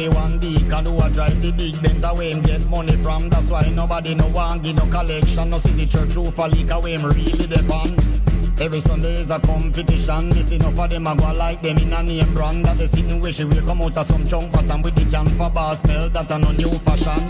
[0.00, 3.28] me the one deacon who a drive the big Benz away him get money from.
[3.28, 5.50] That's why nobody no want give no collection.
[5.50, 8.00] No see the church roof a leak away him really depend.
[8.60, 10.32] Every Sunday is a competition.
[10.32, 12.64] Missing up of them a go like them in a name brand.
[12.64, 15.28] That the sitting where she will come out of some chunk pattern with the can
[15.36, 16.08] for bar smell.
[16.08, 17.20] That a no new fashion.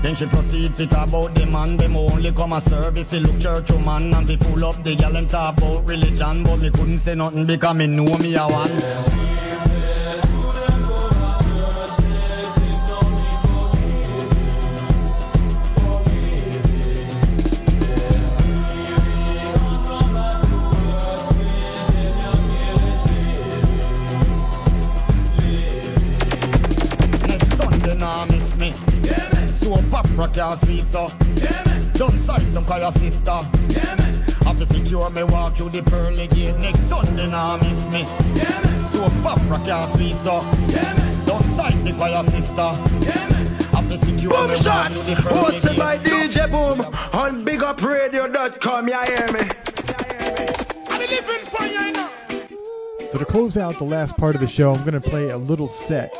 [0.00, 1.76] Then she proceeds with about the man.
[1.76, 3.08] Them only come a service.
[3.12, 6.44] They look church woman and they full up the gal them talk about religion.
[6.44, 9.35] But me couldn't say nothing because me know me a one.
[30.16, 31.12] So opera sweet so.
[31.98, 33.36] Don't sight some call your sister.
[34.48, 36.56] Have to secure me walk through the pearly gate.
[36.56, 38.08] Next Sunday nah miss me.
[38.96, 40.40] So opera can't sweet so.
[40.40, 41.26] Uh.
[41.28, 42.70] Don't sight me call your sister.
[43.76, 45.98] Have to secure Boom shots, through hosted by.
[45.98, 46.80] DJ Boom
[47.12, 48.88] on BigUpRadio.com.
[48.88, 49.44] You hear me?
[50.88, 52.10] I'm living for you now.
[53.12, 55.36] So to close out the last part of the show, I'm going to play a
[55.36, 56.10] little set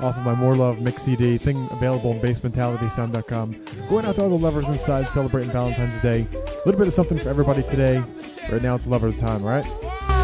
[0.00, 3.64] off of my More Love mix CD, thing available on basementalitysound.com.
[3.88, 6.26] Going out to all the lovers inside celebrating Valentine's Day.
[6.32, 8.02] A little bit of something for everybody today.
[8.50, 10.17] Right now it's lovers' time, right?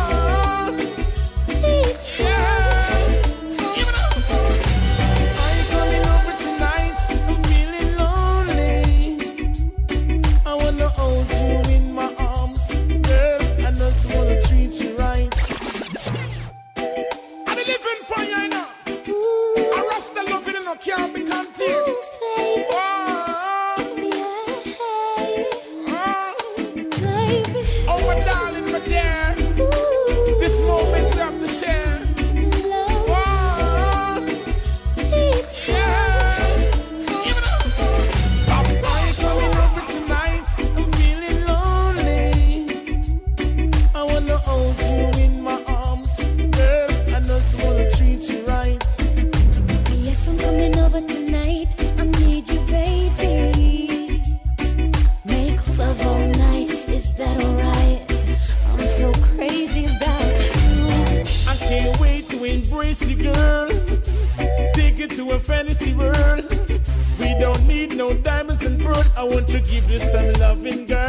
[68.87, 71.04] I want to give you some loving, girl.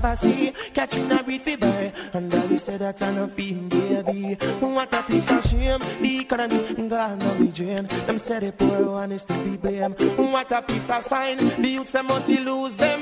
[0.00, 0.52] privacy.
[0.74, 4.36] Catching a read fever, and I will say that's an offend, baby.
[4.60, 7.86] What a piece of shame, the economy gone on the drain.
[8.06, 9.96] Them said the poor one is to be blamed.
[10.18, 12.99] What a piece of sign, the youths must lose them.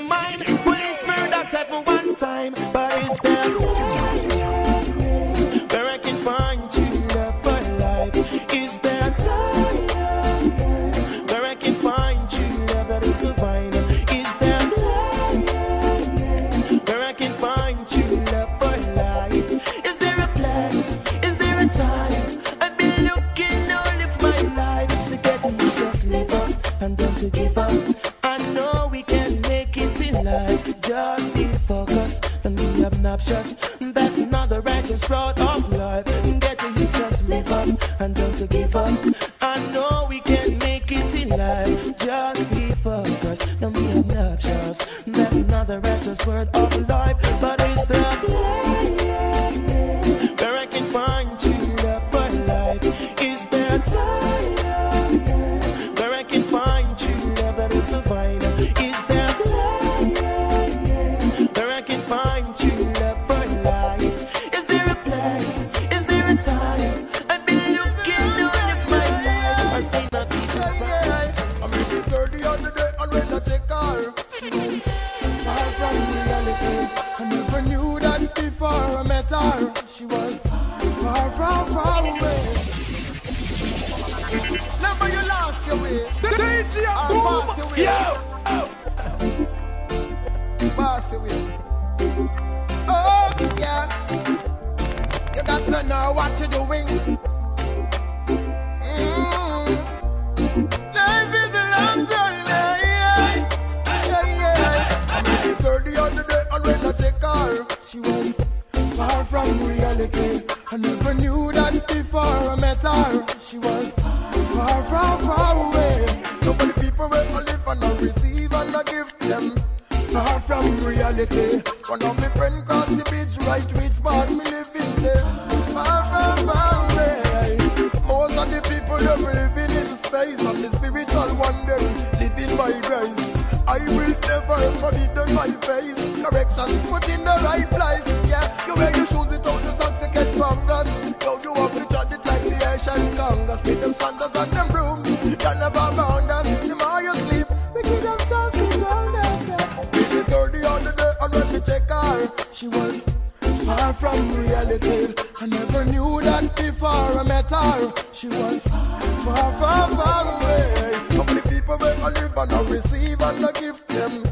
[154.00, 155.14] from reality.
[155.40, 157.92] I never knew that before I met her.
[158.14, 160.94] She was far, far, far, far away.
[161.10, 164.24] How many people will I live and I receive and I give them?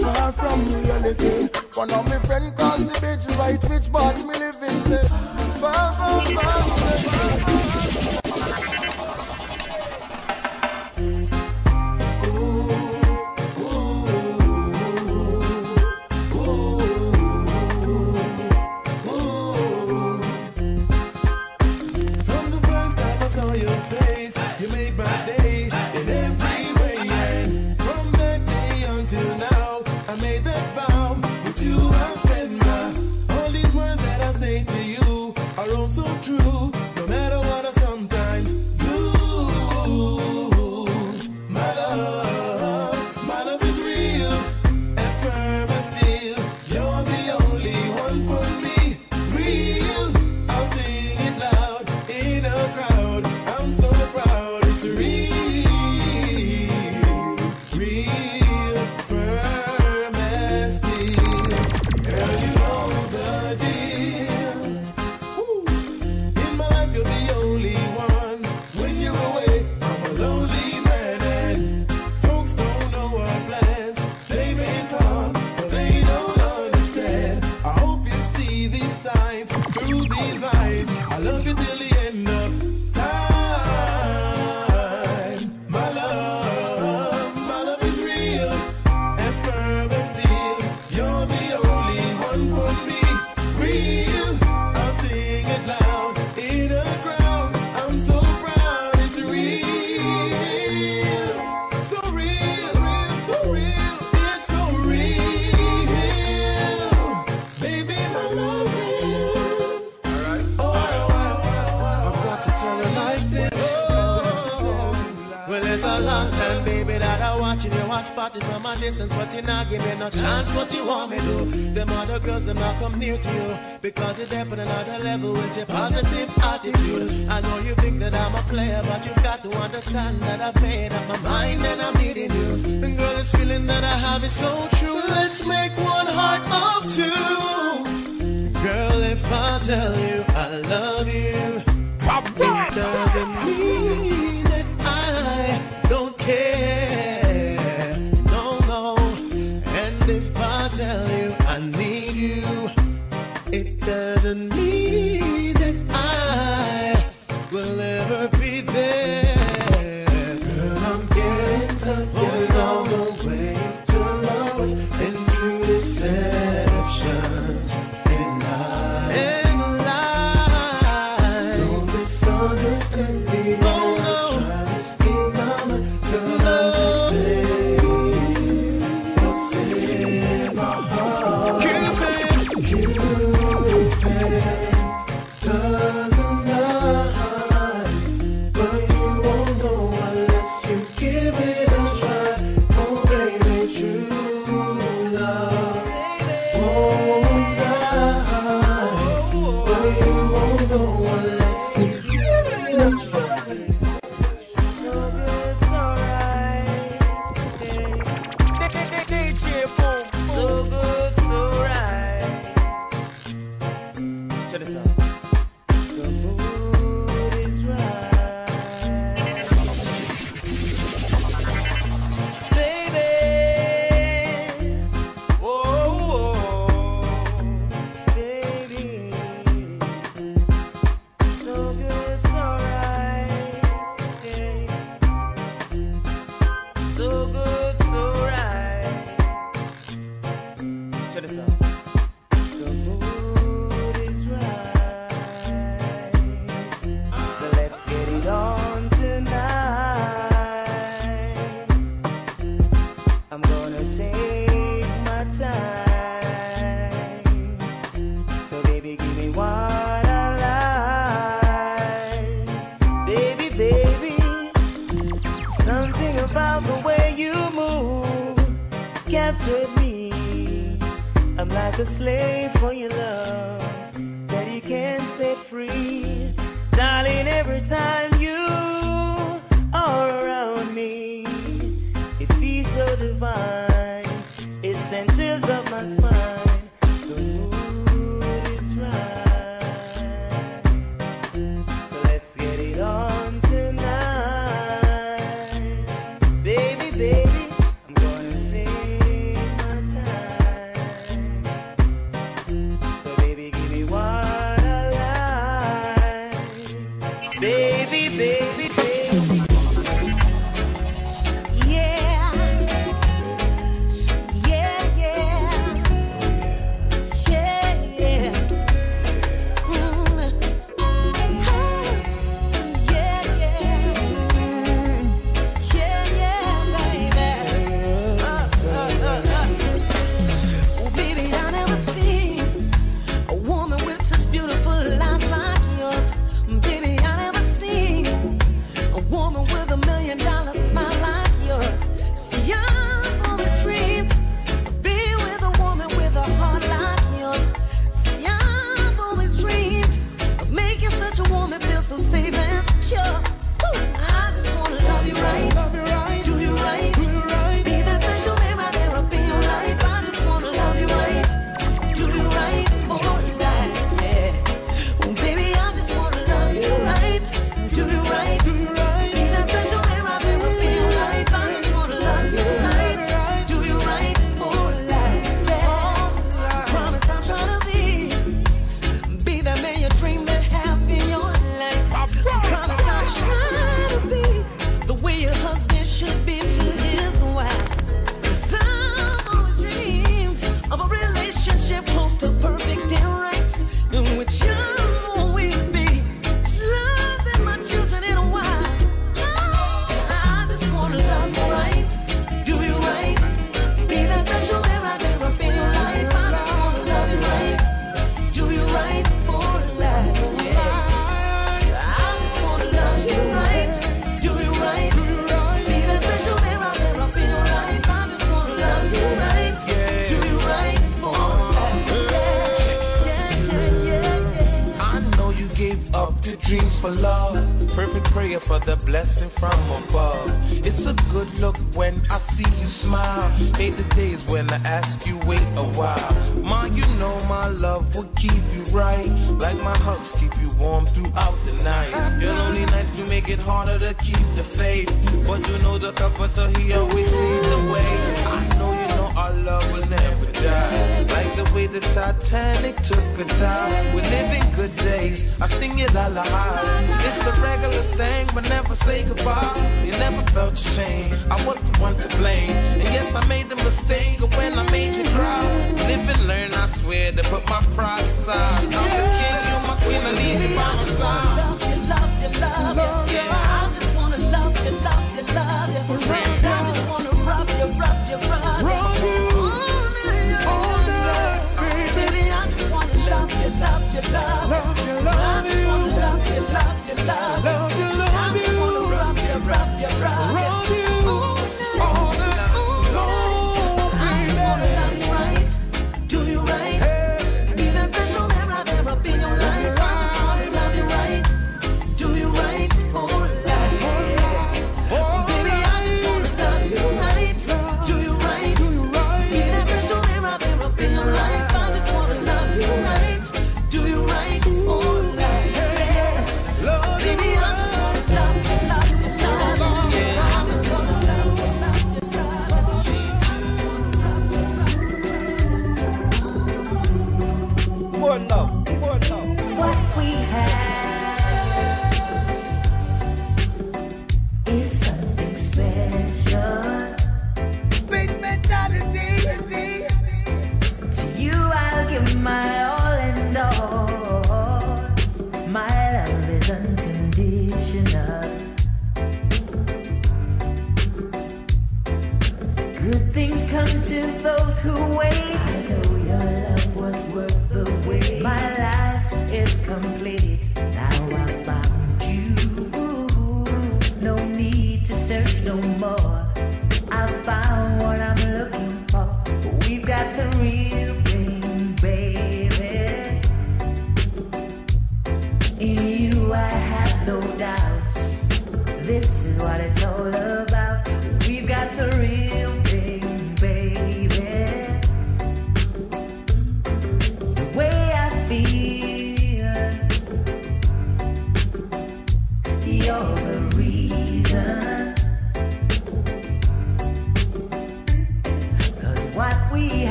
[0.00, 1.48] Far from reality.
[1.74, 4.47] One of my friends crossed the bridge right, which bought me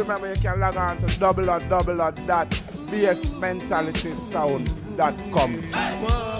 [0.00, 2.48] Remember, you can log on to double dot double or dot
[2.88, 5.62] basementalitysound.com.
[5.62, 6.39] Hey.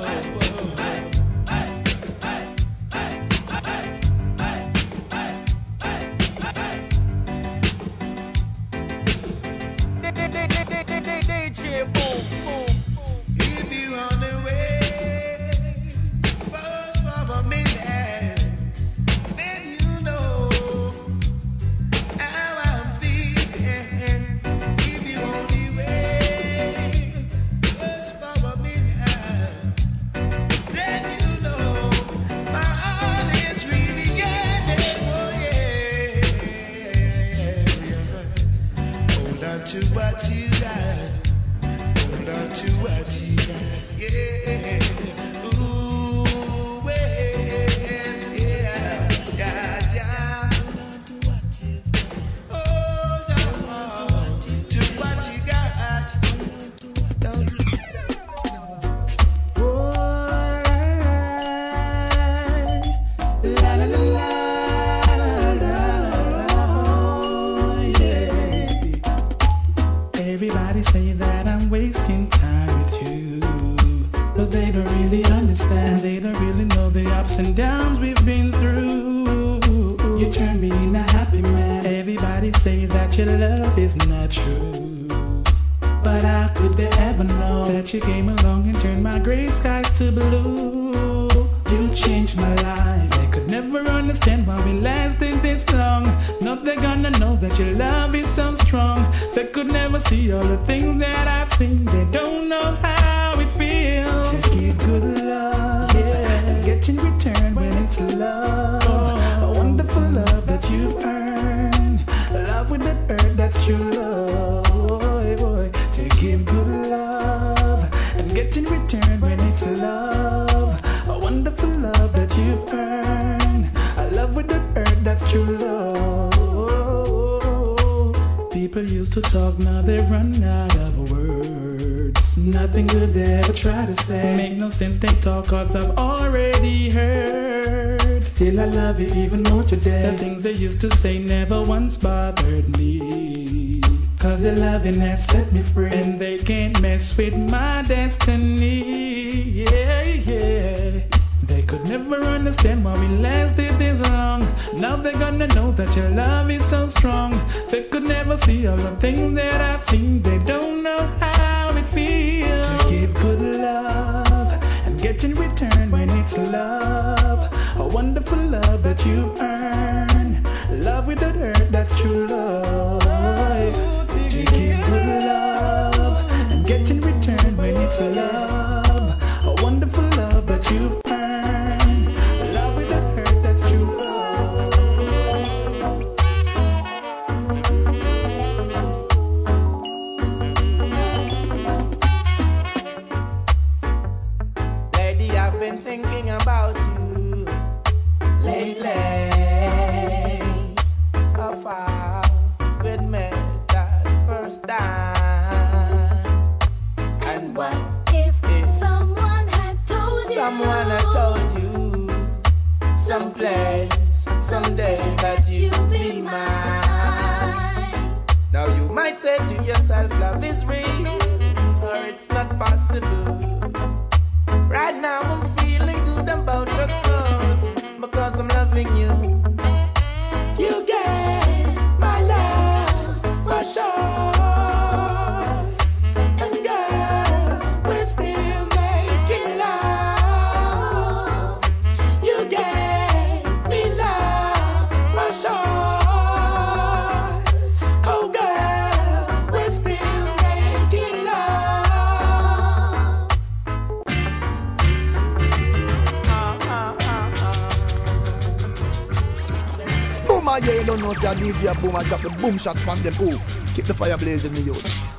[261.62, 263.14] Yeah, boom, I drop the boom shots from them.
[263.20, 263.36] Oh,
[263.74, 265.09] keep the fire blazing, me youth.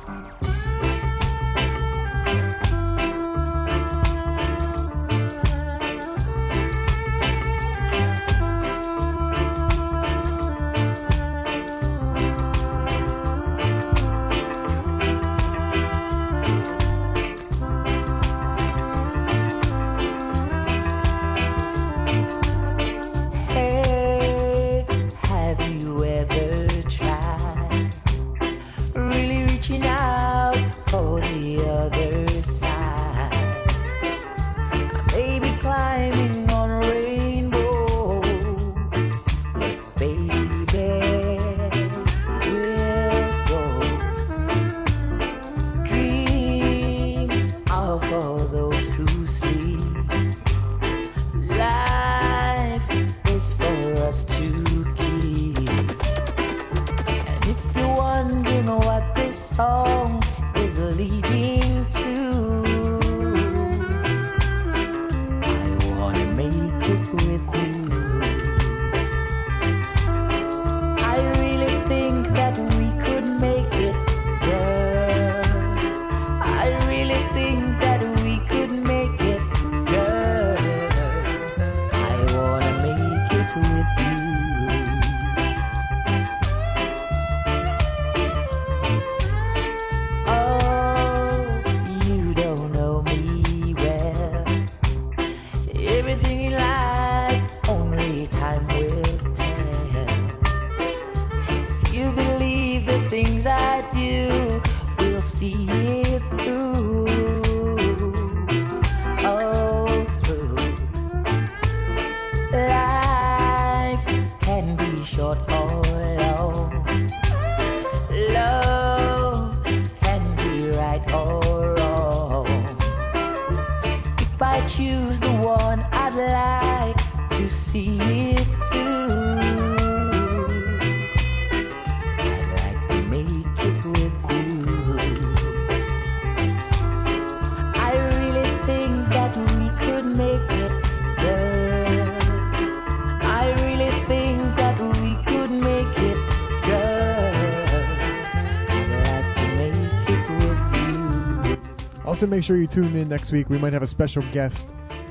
[152.42, 153.48] Make sure you tune in next week.
[153.48, 154.66] We might have a special guest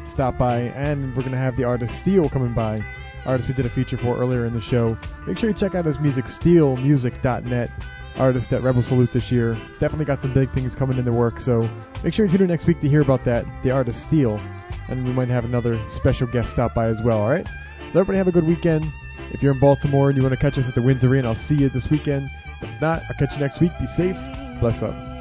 [0.06, 2.78] stop by, and we're going to have the artist Steele coming by.
[3.26, 4.98] Artist we did a feature for earlier in the show.
[5.26, 7.70] Make sure you check out his music, steelmusic.net.
[8.18, 9.54] Artist at Rebel Salute this year.
[9.80, 11.62] Definitely got some big things coming in the work, so
[12.04, 13.46] make sure you tune in next week to hear about that.
[13.64, 14.36] The artist Steele.
[14.90, 17.48] And we might have another special guest stop by as well, alright?
[17.94, 18.84] So, everybody have a good weekend.
[19.32, 21.36] If you're in Baltimore and you want to catch us at the Winds Arena, I'll
[21.36, 22.30] see you this weekend.
[22.62, 23.72] If not, I'll catch you next week.
[23.80, 24.18] Be safe.
[24.60, 25.12] Bless up.